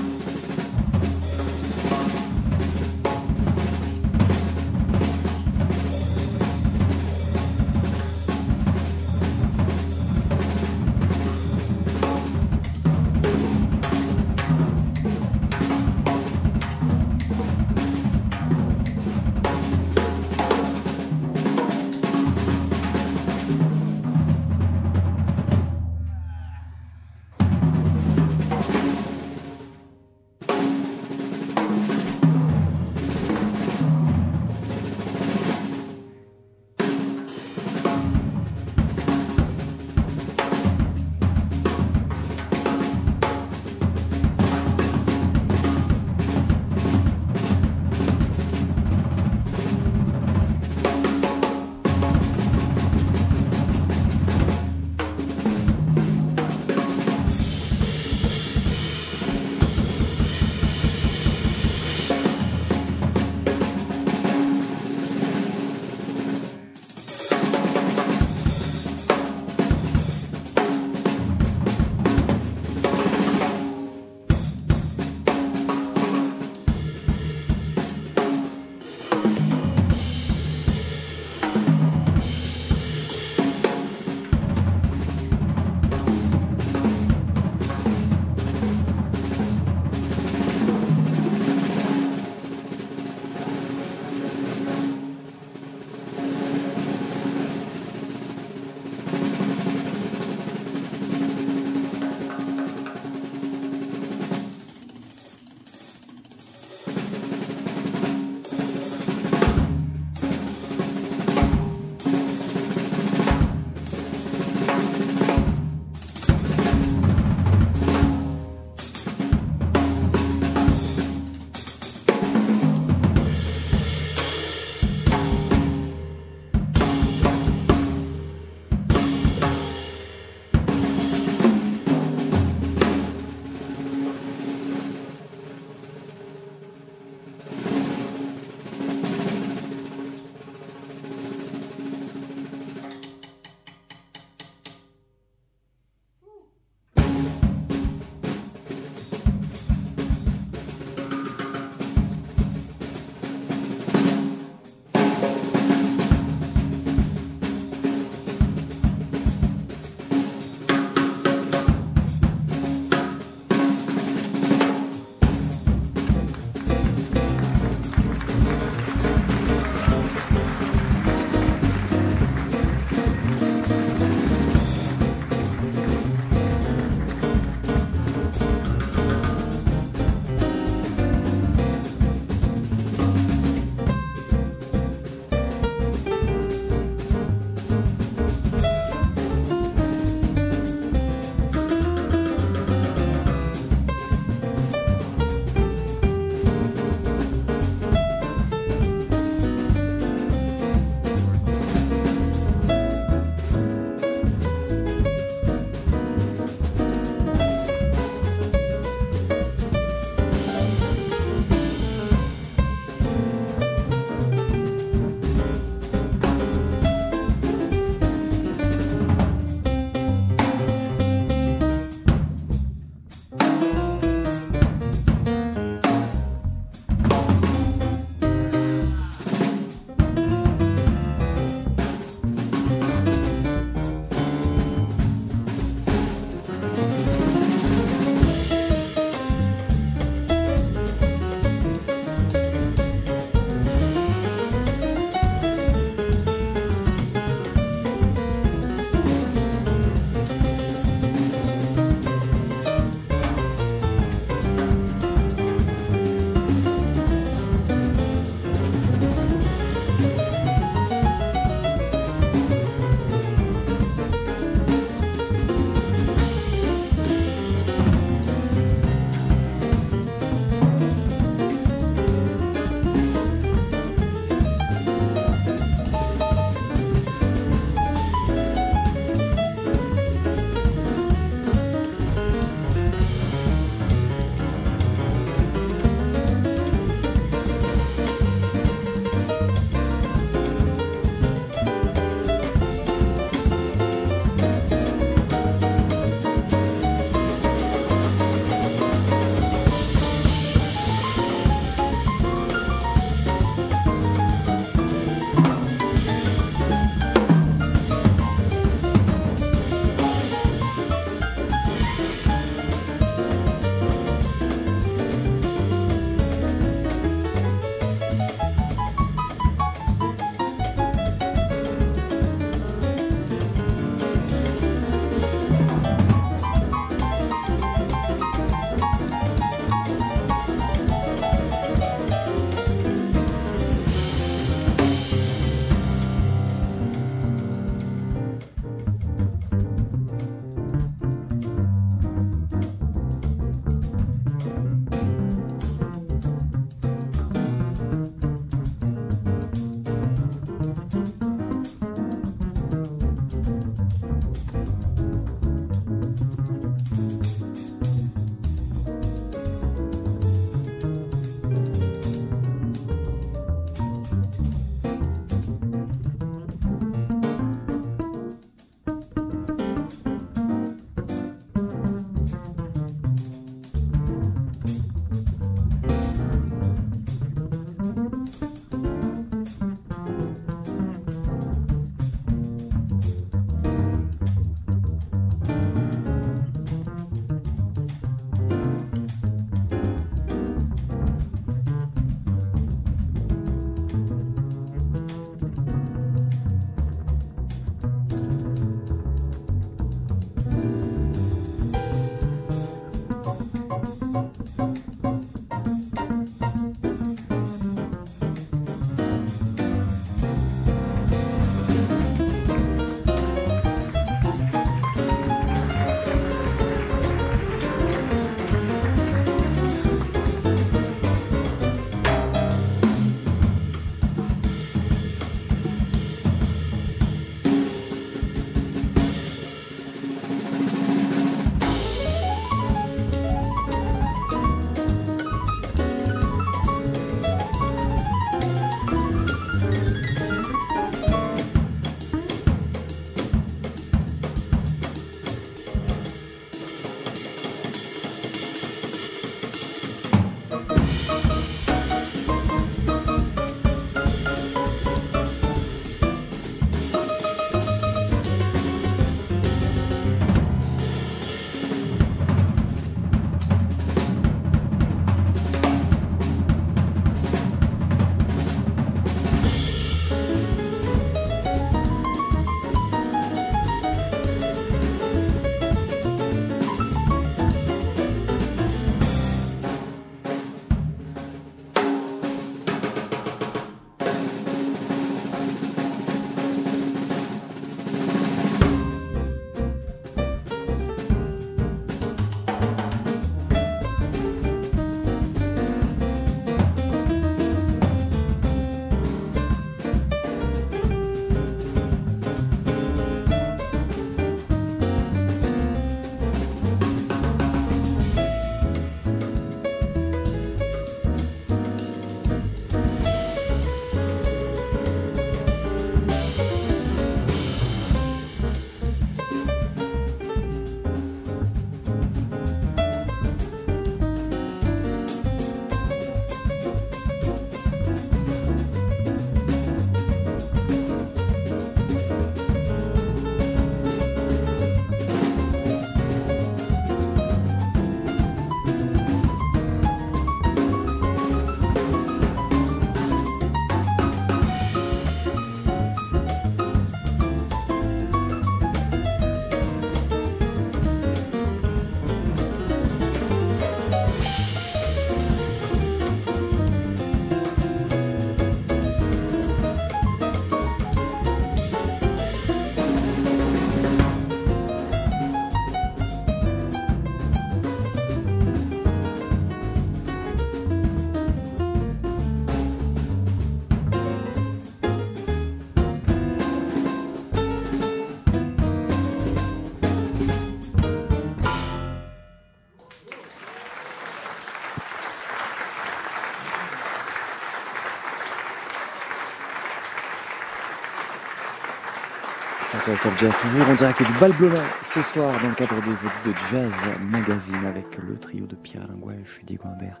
sur 592.96 593.16
Jazz, 593.18 593.32
toujours 593.40 593.68
en 593.68 593.74
direct 593.74 594.02
du 594.02 594.12
Bal 594.20 594.32
Blomet 594.32 594.58
ce 594.82 595.00
soir 595.00 595.32
dans 595.40 595.48
le 595.48 595.54
cadre 595.54 595.76
des 595.76 595.90
jeudis 595.90 596.22
de 596.26 596.32
Jazz 596.50 596.72
Magazine 597.08 597.64
avec 597.66 597.86
le 597.96 598.18
trio 598.18 598.46
de 598.46 598.56
Pierre 598.56 598.86
Linguelche, 598.88 599.40
Diego 599.46 599.64
Imbert 599.68 600.00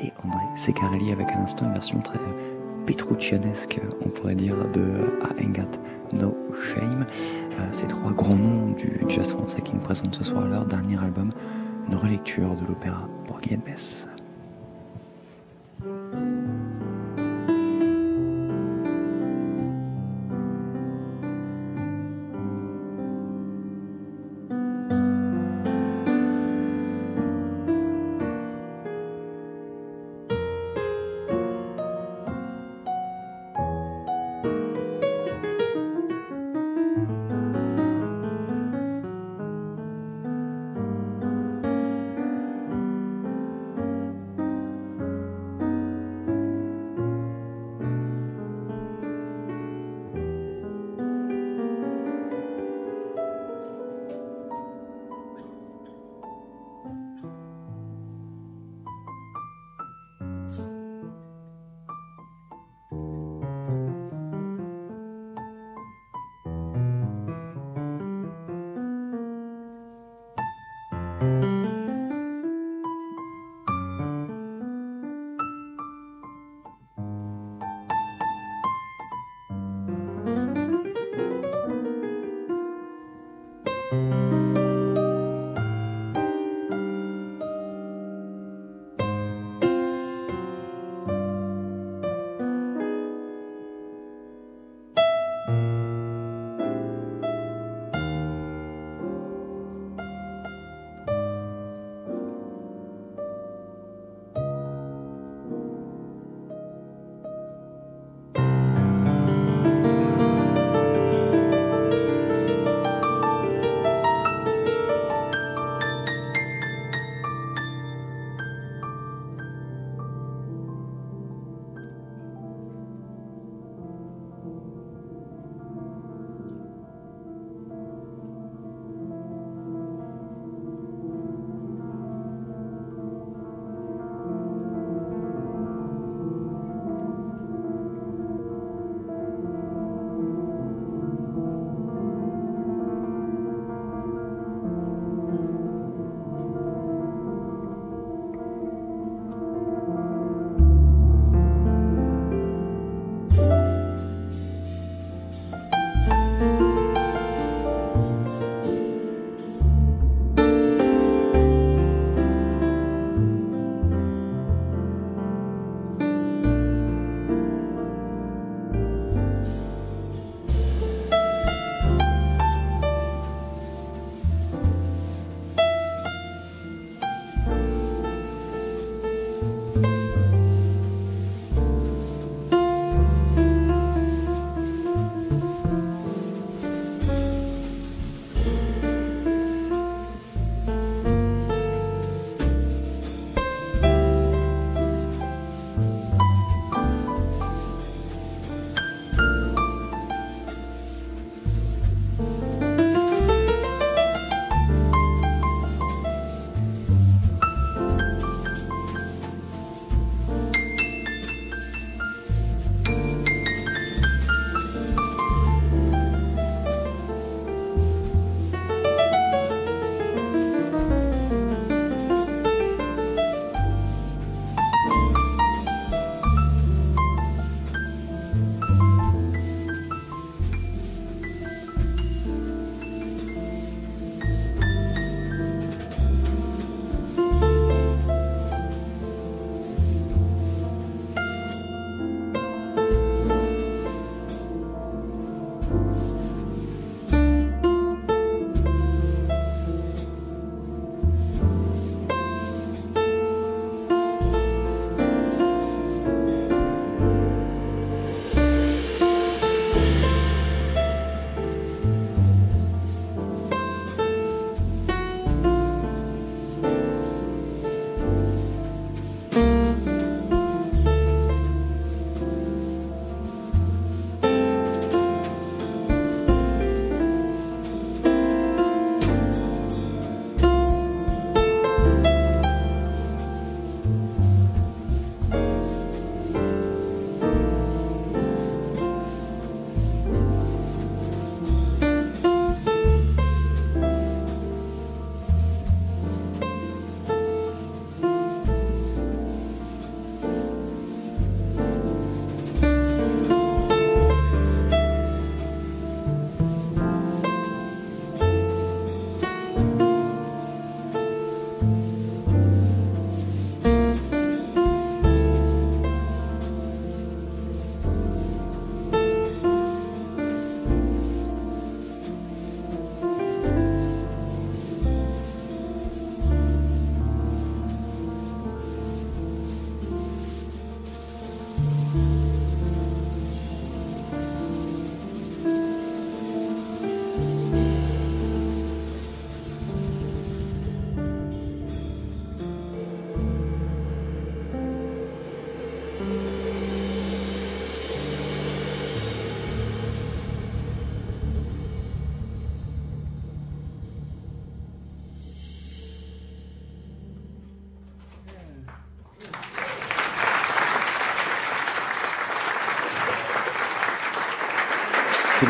et 0.00 0.12
André 0.24 0.42
Secarelli 0.54 1.12
avec 1.12 1.28
à 1.30 1.38
l'instant 1.38 1.66
une 1.66 1.72
version 1.72 2.00
très 2.00 2.18
petruccianesque, 2.86 3.80
on 4.04 4.08
pourrait 4.08 4.34
dire, 4.34 4.56
de 4.72 4.82
I 5.38 5.44
Ain't 5.44 5.78
No 6.12 6.36
Shame. 6.54 7.06
Euh, 7.58 7.68
ces 7.72 7.86
trois 7.86 8.12
grands 8.12 8.36
noms 8.36 8.72
du 8.72 9.00
jazz 9.08 9.32
français 9.32 9.60
qui 9.60 9.74
nous 9.74 9.80
présentent 9.80 10.14
ce 10.14 10.24
soir 10.24 10.46
leur 10.46 10.64
dernier 10.64 10.98
album, 10.98 11.30
une 11.88 11.96
relecture 11.96 12.54
de 12.54 12.66
l'opéra 12.66 13.08
and 13.50 13.64
Bess. 13.66 14.06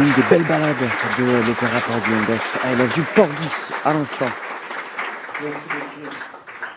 L'une 0.03 0.15
des 0.15 0.29
belles 0.29 0.49
balades 0.49 0.89
de 1.19 1.47
l'opéra 1.47 1.81
Porgy 1.81 2.13
and 2.13 2.27
Bess. 2.27 2.59
I 2.65 2.77
love 2.77 2.97
you 2.97 3.05
Porgy 3.15 3.49
à 3.85 3.93
l'instant. 3.93 4.27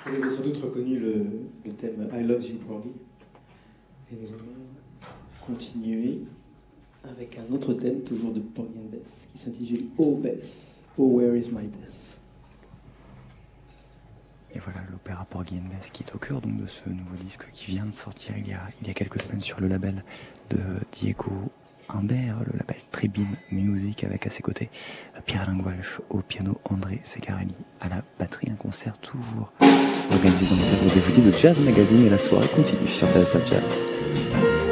Vous 0.05 0.23
avez 0.23 0.36
sans 0.36 0.43
doute 0.43 0.57
reconnu 0.57 0.99
le, 0.99 1.26
le 1.65 1.71
thème 1.73 2.07
I 2.13 2.23
Love 2.23 2.45
You 2.45 2.57
Porgy. 2.67 2.91
Et 4.11 4.15
nous 4.15 4.28
allons 4.28 5.47
continuer 5.47 6.19
avec 7.03 7.38
un 7.39 7.53
autre 7.53 7.73
thème, 7.73 8.01
toujours 8.01 8.32
de 8.32 8.41
Porgy 8.41 8.78
and 8.78 8.89
Bess, 8.91 9.01
qui 9.32 9.43
s'intitule 9.43 9.86
Oh 9.97 10.19
Bess, 10.21 10.76
Oh 10.97 11.07
Where 11.07 11.36
Is 11.36 11.49
My 11.51 11.67
Bess. 11.67 11.93
Et 14.53 14.59
voilà 14.59 14.82
l'opéra 14.91 15.26
Porgy 15.26 15.55
and 15.55 15.73
Bess 15.76 15.89
qui 15.89 16.03
est 16.03 16.13
au 16.13 16.19
cœur 16.19 16.41
donc 16.41 16.61
de 16.61 16.67
ce 16.67 16.88
nouveau 16.89 17.15
disque 17.15 17.47
qui 17.51 17.71
vient 17.71 17.86
de 17.86 17.93
sortir 17.93 18.38
il 18.38 18.47
y 18.47 18.53
a, 18.53 18.61
il 18.82 18.88
y 18.88 18.91
a 18.91 18.93
quelques 18.93 19.21
semaines 19.21 19.41
sur 19.41 19.59
le 19.59 19.67
label 19.67 20.03
de 20.51 20.59
Diego 20.91 21.49
Humbert, 21.89 22.38
le 22.45 22.57
label 22.57 22.77
Tribune 22.91 23.36
Music 23.51 24.03
avec 24.03 24.27
à 24.27 24.29
ses 24.29 24.41
côtés 24.41 24.69
Pierre-Alain 25.25 25.59
Walsh 25.59 25.99
au 26.09 26.19
piano, 26.19 26.59
André 26.69 27.01
Secarelli 27.03 27.53
à 27.81 27.89
la 27.89 28.03
batterie, 28.19 28.49
un 28.51 28.55
concert 28.55 28.97
toujours 28.97 29.51
organisé 30.11 30.45
dans 30.47 30.55
le 30.55 30.91
cadre 30.91 31.15
des 31.15 31.31
de 31.31 31.38
Jazz 31.38 31.59
Magazine 31.61 32.05
et 32.05 32.09
la 32.09 32.19
soirée 32.19 32.47
continue 32.47 32.88
sur 32.88 33.07
TSF 33.07 33.47
Jazz. 33.47 34.64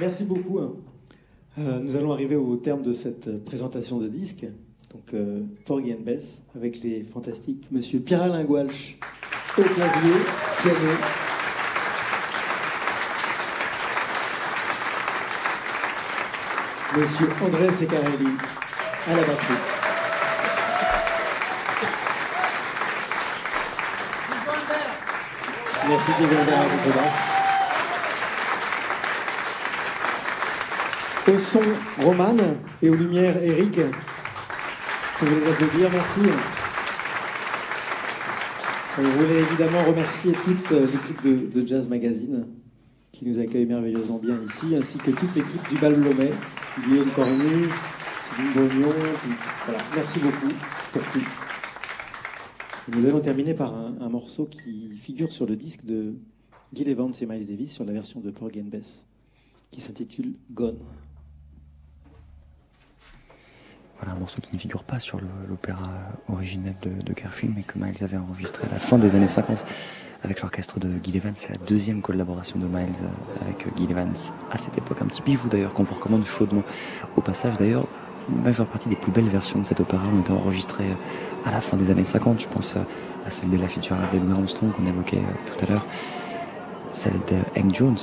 Merci 0.00 0.24
beaucoup. 0.24 0.60
hein. 0.60 0.72
Euh, 1.58 1.80
nous 1.80 1.96
allons 1.96 2.12
arriver 2.12 2.36
au 2.36 2.56
terme 2.56 2.82
de 2.82 2.92
cette 2.92 3.26
euh, 3.26 3.38
présentation 3.44 3.98
de 3.98 4.06
disque. 4.06 4.46
Donc, 4.92 5.12
euh, 5.12 5.40
and 5.68 6.02
Bess 6.02 6.38
avec 6.54 6.82
les 6.82 7.04
fantastiques 7.04 7.66
Monsieur 7.70 7.98
Pierre-Alain 7.98 8.44
Goualch 8.44 8.96
au 9.58 9.62
clavier. 9.62 10.12
Monsieur 16.96 17.28
André 17.44 17.68
Secarelli 17.78 18.28
à 19.08 19.16
la 19.16 19.20
batterie. 19.20 19.54
Merci 25.88 26.10
à 26.12 26.68
votre 26.68 26.96
basse. 26.96 27.38
Au 31.28 31.38
son, 31.38 31.60
Romane, 31.98 32.56
et 32.82 32.88
aux 32.88 32.94
lumières, 32.94 33.36
Eric. 33.42 33.74
Je 35.20 35.26
les 35.26 35.50
applaudir, 35.50 35.90
merci. 35.92 36.20
On 38.98 39.02
voulait 39.02 39.40
évidemment 39.40 39.84
remercier 39.84 40.32
toute 40.32 40.70
l'équipe 40.70 41.52
de, 41.54 41.66
Jazz 41.66 41.86
Magazine 41.86 42.46
qui 43.12 43.26
nous 43.26 43.38
accueille 43.38 43.66
merveilleusement 43.66 44.18
bien 44.18 44.38
ici, 44.40 44.74
ainsi 44.74 44.96
que 44.96 45.10
toute 45.10 45.34
l'équipe 45.34 45.68
du 45.68 45.76
Bal 45.76 45.96
Blomet, 45.96 46.32
Guillaume 46.86 47.10
Cornu, 47.10 47.68
Sylvie 48.34 48.54
Bognon, 48.54 48.94
voilà. 49.66 49.84
merci 49.94 50.20
beaucoup 50.20 50.52
pour 50.92 51.02
tout. 51.12 51.28
Nous 52.96 53.06
allons 53.06 53.20
terminer 53.20 53.52
par 53.52 53.74
un, 53.74 54.08
morceau 54.08 54.46
qui 54.46 54.96
figure 55.02 55.30
sur 55.30 55.44
le 55.44 55.56
disque 55.56 55.84
de 55.84 56.14
Gil 56.72 56.88
Evans 56.88 57.12
et 57.20 57.26
Miles 57.26 57.46
Davis 57.46 57.72
sur 57.72 57.84
la 57.84 57.92
version 57.92 58.20
de 58.20 58.30
Porgy 58.30 58.60
and 58.60 58.70
Bess, 58.70 59.04
qui 59.70 59.82
s'intitule 59.82 60.34
Gone. 60.50 60.78
Voilà 64.00 64.14
un 64.14 64.18
morceau 64.18 64.40
qui 64.40 64.50
ne 64.52 64.58
figure 64.58 64.84
pas 64.84 65.00
sur 65.00 65.20
l'opéra 65.48 65.90
originel 66.28 66.74
de, 66.82 66.90
de 66.90 67.14
mais 67.54 67.62
que 67.62 67.78
Miles 67.78 68.04
avait 68.04 68.16
enregistré 68.16 68.64
à 68.68 68.72
la 68.72 68.78
fin 68.78 68.96
des 68.96 69.14
années 69.14 69.26
50 69.26 69.64
avec 70.22 70.40
l'orchestre 70.40 70.78
de 70.78 70.88
Gil 71.02 71.16
Evans. 71.16 71.32
C'est 71.34 71.50
la 71.50 71.66
deuxième 71.66 72.00
collaboration 72.00 72.58
de 72.58 72.66
Miles 72.66 73.08
avec 73.40 73.66
Gil 73.76 73.90
Evans 73.90 74.14
à 74.52 74.58
cette 74.58 74.78
époque. 74.78 74.98
Un 75.02 75.06
petit 75.06 75.22
bijou 75.22 75.48
d'ailleurs 75.48 75.72
qu'on 75.72 75.82
vous 75.82 75.94
recommande 75.94 76.26
chaudement. 76.26 76.62
Au 77.16 77.22
passage 77.22 77.56
d'ailleurs, 77.58 77.86
la 78.28 78.42
majeure 78.42 78.66
partie 78.66 78.88
des 78.88 78.96
plus 78.96 79.10
belles 79.10 79.28
versions 79.28 79.60
de 79.60 79.66
cet 79.66 79.80
opéra 79.80 80.04
ont 80.14 80.20
été 80.20 80.32
enregistrées 80.32 80.94
à 81.44 81.50
la 81.50 81.60
fin 81.60 81.76
des 81.76 81.90
années 81.90 82.04
50. 82.04 82.40
Je 82.40 82.48
pense 82.48 82.76
à 83.26 83.30
celle 83.30 83.50
de 83.50 83.56
la 83.56 83.68
Fitzgerald 83.68 84.14
et 84.14 84.18
Louis 84.18 84.32
Armstrong 84.32 84.70
qu'on 84.72 84.86
évoquait 84.86 85.18
euh, 85.18 85.52
tout 85.56 85.64
à 85.64 85.68
l'heure, 85.68 85.84
celle 86.92 87.18
de 87.30 87.60
Hank 87.60 87.74
Jones 87.74 87.98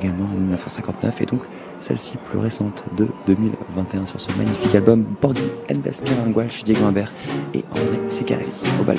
également 0.00 0.24
en 0.24 0.36
1959 0.36 1.20
et 1.20 1.26
donc 1.26 1.42
celle-ci 1.84 2.16
plus 2.16 2.38
récente 2.38 2.82
de 2.96 3.08
2021 3.26 4.06
sur 4.06 4.18
ce 4.18 4.32
magnifique 4.38 4.74
album 4.74 5.04
Porgy 5.20 5.44
and 5.70 5.76
Bess, 5.76 6.00
Pierre 6.00 6.26
Gouache, 6.28 6.64
Diego 6.64 6.84
Imbert 6.86 7.12
et 7.52 7.62
André 7.72 7.98
Secarelli 8.10 8.48
au 8.80 8.84
bal 8.84 8.96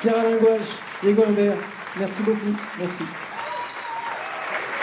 Pierre-Alain 0.00 0.36
Gouache, 0.36 0.60
Diego 1.02 1.24
Humbert. 1.28 1.54
Merci 1.98 2.22
beaucoup. 2.22 2.54
Merci. 2.78 3.04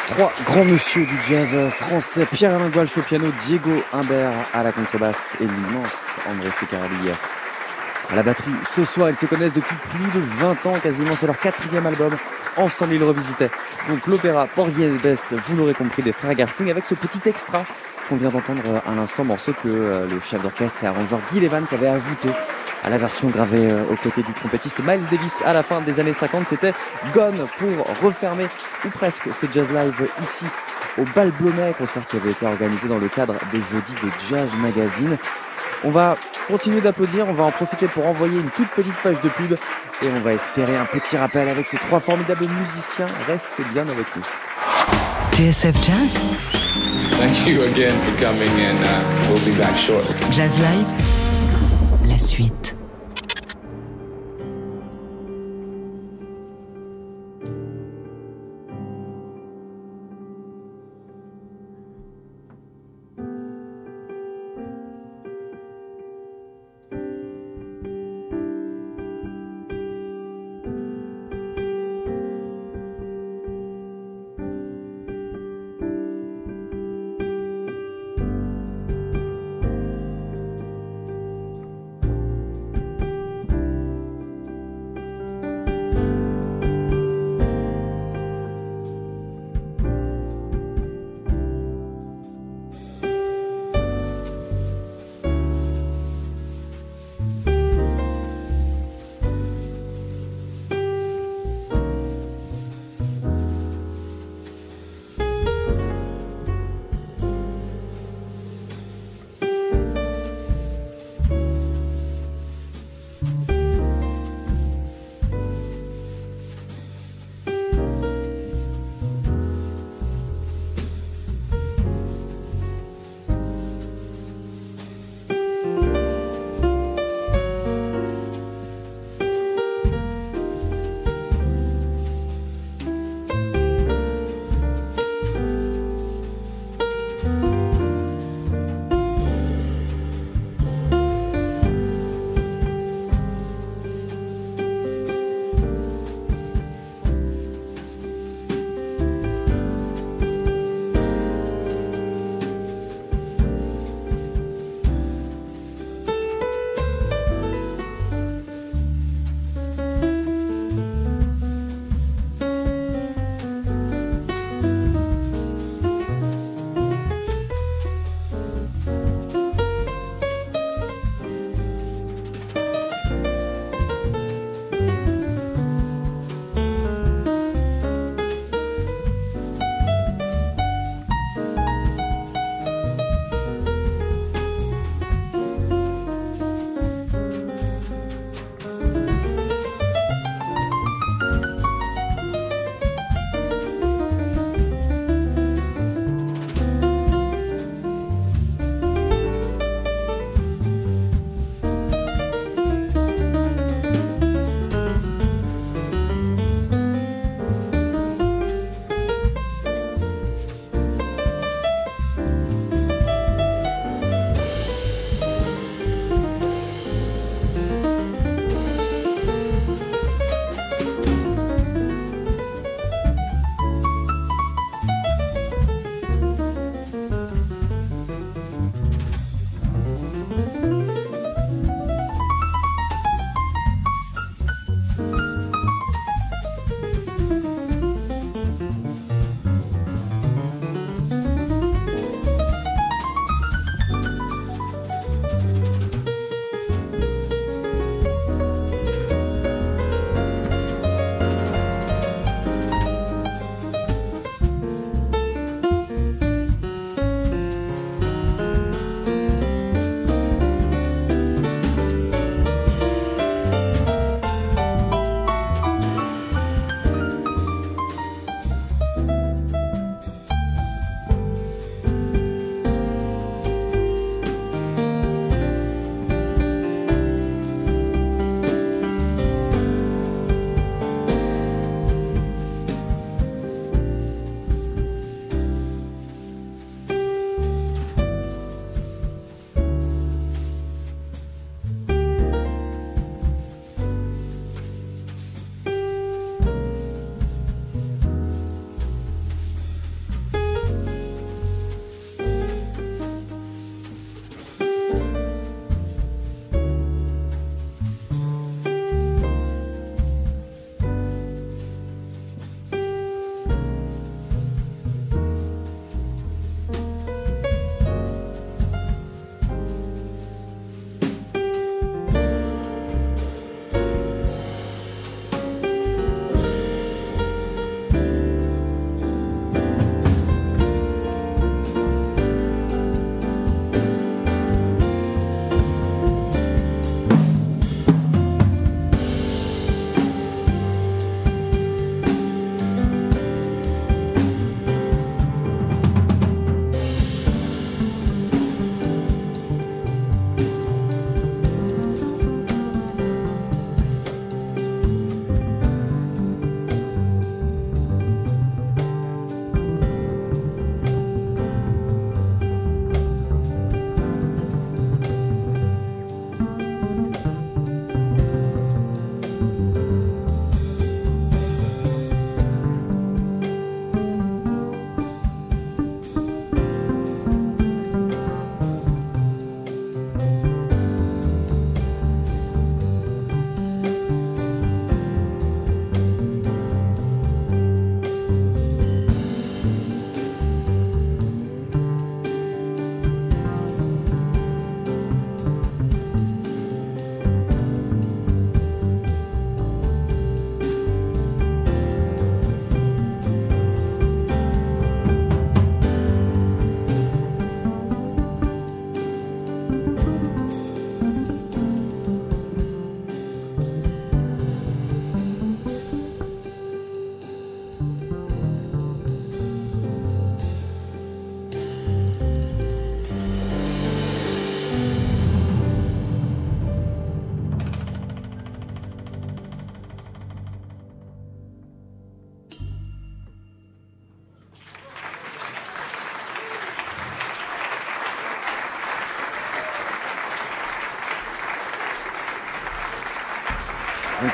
Trois 0.07 0.31
grands 0.45 0.65
monsieur 0.65 1.05
du 1.05 1.15
jazz 1.27 1.55
français, 1.71 2.25
Pierre-Alain 2.25 2.69
Gouache 2.69 2.97
au 2.97 3.01
piano, 3.01 3.27
Diego 3.45 3.71
Humbert 3.93 4.31
à 4.53 4.63
la 4.63 4.71
contrebasse 4.71 5.37
et 5.39 5.43
l'immense 5.43 6.19
André 6.29 6.49
Secarelli 6.51 7.11
à 8.11 8.15
la 8.15 8.23
batterie. 8.23 8.51
Ce 8.65 8.85
soir, 8.85 9.09
ils 9.09 9.15
se 9.15 9.25
connaissent 9.25 9.53
depuis 9.53 9.75
plus 9.75 10.19
de 10.19 10.25
20 10.39 10.65
ans 10.65 10.79
quasiment. 10.81 11.15
C'est 11.15 11.27
leur 11.27 11.39
quatrième 11.39 11.85
album. 11.85 12.15
Ensemble, 12.57 12.93
ils 12.95 13.03
revisitaient. 13.03 13.51
Donc 13.87 14.07
l'opéra 14.07 14.47
Bess, 15.03 15.33
vous 15.47 15.55
l'aurez 15.57 15.73
compris, 15.73 16.01
des 16.01 16.11
frères 16.11 16.33
Garfing 16.33 16.71
avec 16.71 16.85
ce 16.85 16.95
petit 16.95 17.21
extra 17.29 17.63
qu'on 18.07 18.15
vient 18.15 18.29
d'entendre 18.29 18.81
à 18.87 18.95
l'instant, 18.95 19.23
morceau 19.23 19.53
que 19.53 19.67
euh, 19.67 20.07
le 20.07 20.19
chef 20.19 20.41
d'orchestre 20.41 20.83
et 20.83 20.87
arrangeur 20.87 21.19
Guy 21.31 21.45
Evans 21.45 21.65
avait 21.71 21.87
ajouté 21.87 22.29
à 22.83 22.89
la 22.89 22.97
version 22.97 23.29
gravée 23.29 23.69
euh, 23.69 23.83
aux 23.91 23.95
côtés 23.95 24.23
du 24.23 24.33
trompettiste 24.33 24.79
Miles 24.79 25.05
Davis 25.11 25.41
à 25.45 25.53
la 25.53 25.63
fin 25.63 25.81
des 25.81 25.99
années 25.99 26.13
50. 26.13 26.47
C'était 26.47 26.73
Gone 27.13 27.47
pour 27.57 27.85
refermer 28.03 28.47
ou 28.85 28.89
presque 28.89 29.33
ce 29.33 29.45
jazz 29.53 29.71
live 29.71 30.09
ici 30.21 30.45
au 30.97 31.03
Bal 31.15 31.31
Blomet, 31.39 31.73
concert 31.77 32.05
qui 32.07 32.17
avait 32.17 32.31
été 32.31 32.45
organisé 32.45 32.87
dans 32.87 32.97
le 32.97 33.07
cadre 33.07 33.35
des 33.51 33.59
jeudis 33.59 33.93
de 34.03 34.09
Jazz 34.29 34.51
Magazine. 34.57 35.17
On 35.83 35.91
va 35.91 36.17
continuer 36.47 36.81
d'applaudir, 36.81 37.25
on 37.29 37.33
va 37.33 37.45
en 37.45 37.51
profiter 37.51 37.87
pour 37.87 38.05
envoyer 38.05 38.37
une 38.37 38.49
toute 38.49 38.69
petite 38.69 38.95
page 39.01 39.21
de 39.21 39.29
pub 39.29 39.53
et 39.53 40.07
on 40.15 40.19
va 40.21 40.33
espérer 40.33 40.75
un 40.75 40.85
petit 40.85 41.15
rappel 41.17 41.47
avec 41.47 41.65
ces 41.65 41.77
trois 41.77 41.99
formidables 41.99 42.47
musiciens. 42.47 43.07
Restez 43.27 43.63
bien 43.73 43.87
avec 43.87 44.05
nous. 44.15 44.23
TSF 45.33 45.75
Jazz 45.83 46.17
Thank 47.19 47.47
you 47.47 47.63
again 47.63 47.91
for 47.91 48.17
coming 48.17 48.49
and 48.61 48.79
uh, 48.79 49.29
we'll 49.29 49.43
be 49.43 49.57
back 49.57 49.75
shortly. 49.75 50.15
Jazz 50.31 50.57
Live, 50.59 50.87
suite. 52.19 52.78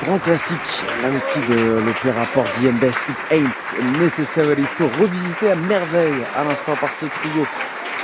Grand 0.05 0.19
classique, 0.19 0.85
là 1.01 1.09
aussi 1.09 1.39
de 1.49 1.79
l'opéra 1.85 2.25
Porgy 2.33 2.69
and 2.69 2.79
Bess, 2.79 2.97
It 3.09 3.17
Ain't 3.31 3.99
Necessarily 3.99 4.65
So, 4.67 4.85
revisité 4.99 5.51
à 5.51 5.55
merveille 5.55 6.23
à 6.37 6.43
l'instant 6.43 6.75
par 6.75 6.93
ce 6.93 7.07
trio 7.07 7.45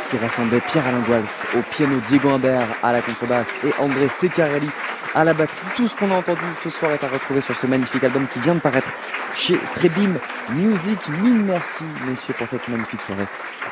qui 0.09 0.17
rassemblait 0.17 0.61
Pierre-Alain 0.61 1.01
Gualf 1.07 1.47
au 1.55 1.61
piano, 1.61 1.95
Diego 2.07 2.29
Imbert 2.29 2.67
à 2.81 2.91
la 2.91 3.01
contrebasse 3.01 3.59
et 3.63 3.71
André 3.79 4.07
Secarelli 4.09 4.69
à 5.13 5.23
la 5.23 5.33
batterie. 5.33 5.57
Tout 5.75 5.87
ce 5.87 5.95
qu'on 5.95 6.11
a 6.11 6.15
entendu 6.15 6.41
ce 6.63 6.69
soir 6.69 6.91
est 6.91 7.03
à 7.03 7.07
retrouver 7.07 7.41
sur 7.41 7.55
ce 7.55 7.67
magnifique 7.67 8.03
album 8.03 8.25
qui 8.31 8.39
vient 8.39 8.55
de 8.55 8.59
paraître 8.59 8.89
chez 9.35 9.57
Trebim 9.75 10.15
Music. 10.53 10.99
Mille 11.21 11.43
merci, 11.43 11.83
messieurs, 12.07 12.33
pour 12.37 12.47
cette 12.47 12.67
magnifique 12.67 13.01
soirée 13.01 13.27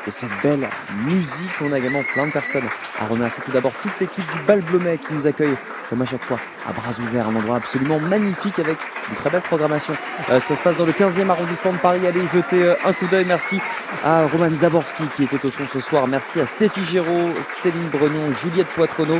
et 0.06 0.10
cette 0.10 0.30
belle 0.42 0.68
musique. 1.04 1.50
On 1.62 1.72
a 1.72 1.78
également 1.78 2.02
plein 2.14 2.26
de 2.26 2.32
personnes 2.32 2.68
à 3.00 3.06
remercier. 3.06 3.42
Tout 3.44 3.52
d'abord 3.52 3.72
toute 3.82 3.98
l'équipe 4.00 4.24
du 4.32 4.38
Bal 4.44 4.60
Blomet 4.60 4.98
qui 4.98 5.14
nous 5.14 5.26
accueille, 5.26 5.56
comme 5.90 6.02
à 6.02 6.06
chaque 6.06 6.22
fois, 6.22 6.38
à 6.66 6.72
bras 6.72 6.92
ouverts. 7.00 7.28
Un 7.28 7.34
endroit 7.34 7.56
absolument 7.56 7.98
magnifique 7.98 8.58
avec 8.60 8.78
une 9.10 9.16
très 9.16 9.28
belle 9.28 9.42
programmation. 9.42 9.94
Euh, 10.30 10.38
ça 10.38 10.54
se 10.54 10.62
passe 10.62 10.76
dans 10.76 10.86
le 10.86 10.92
15e 10.92 11.28
arrondissement 11.28 11.72
de 11.72 11.78
Paris. 11.78 12.06
Allez 12.06 12.20
y 12.20 12.28
jeter 12.28 12.62
euh, 12.62 12.74
un 12.86 12.92
coup 12.92 13.08
d'œil. 13.08 13.24
Merci 13.26 13.60
à 14.04 14.26
Roman 14.26 14.50
Zaborski 14.50 15.02
qui 15.16 15.24
était 15.24 15.44
au 15.44 15.50
son 15.50 15.66
ce 15.70 15.80
soir. 15.80 16.06
Merci 16.06 16.40
à 16.40 16.46
Stéphie 16.46 16.84
Géraud, 16.84 17.30
Céline 17.42 17.88
Brognon, 17.88 18.32
Juliette 18.40 18.68
Poitronneau. 18.68 19.18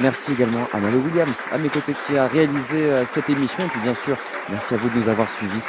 Merci 0.00 0.32
également 0.32 0.68
à 0.72 0.78
Malo 0.78 0.98
Williams 0.98 1.48
à 1.52 1.58
mes 1.58 1.68
côtés 1.68 1.94
qui 2.06 2.16
a 2.16 2.26
réalisé 2.26 2.84
euh, 2.84 3.04
cette 3.04 3.28
émission. 3.28 3.64
Et 3.64 3.68
puis 3.68 3.80
bien 3.80 3.94
sûr, 3.94 4.16
merci 4.50 4.74
à 4.74 4.76
vous 4.76 4.88
de 4.88 4.96
nous 4.96 5.08
avoir 5.08 5.28
suivis. 5.28 5.60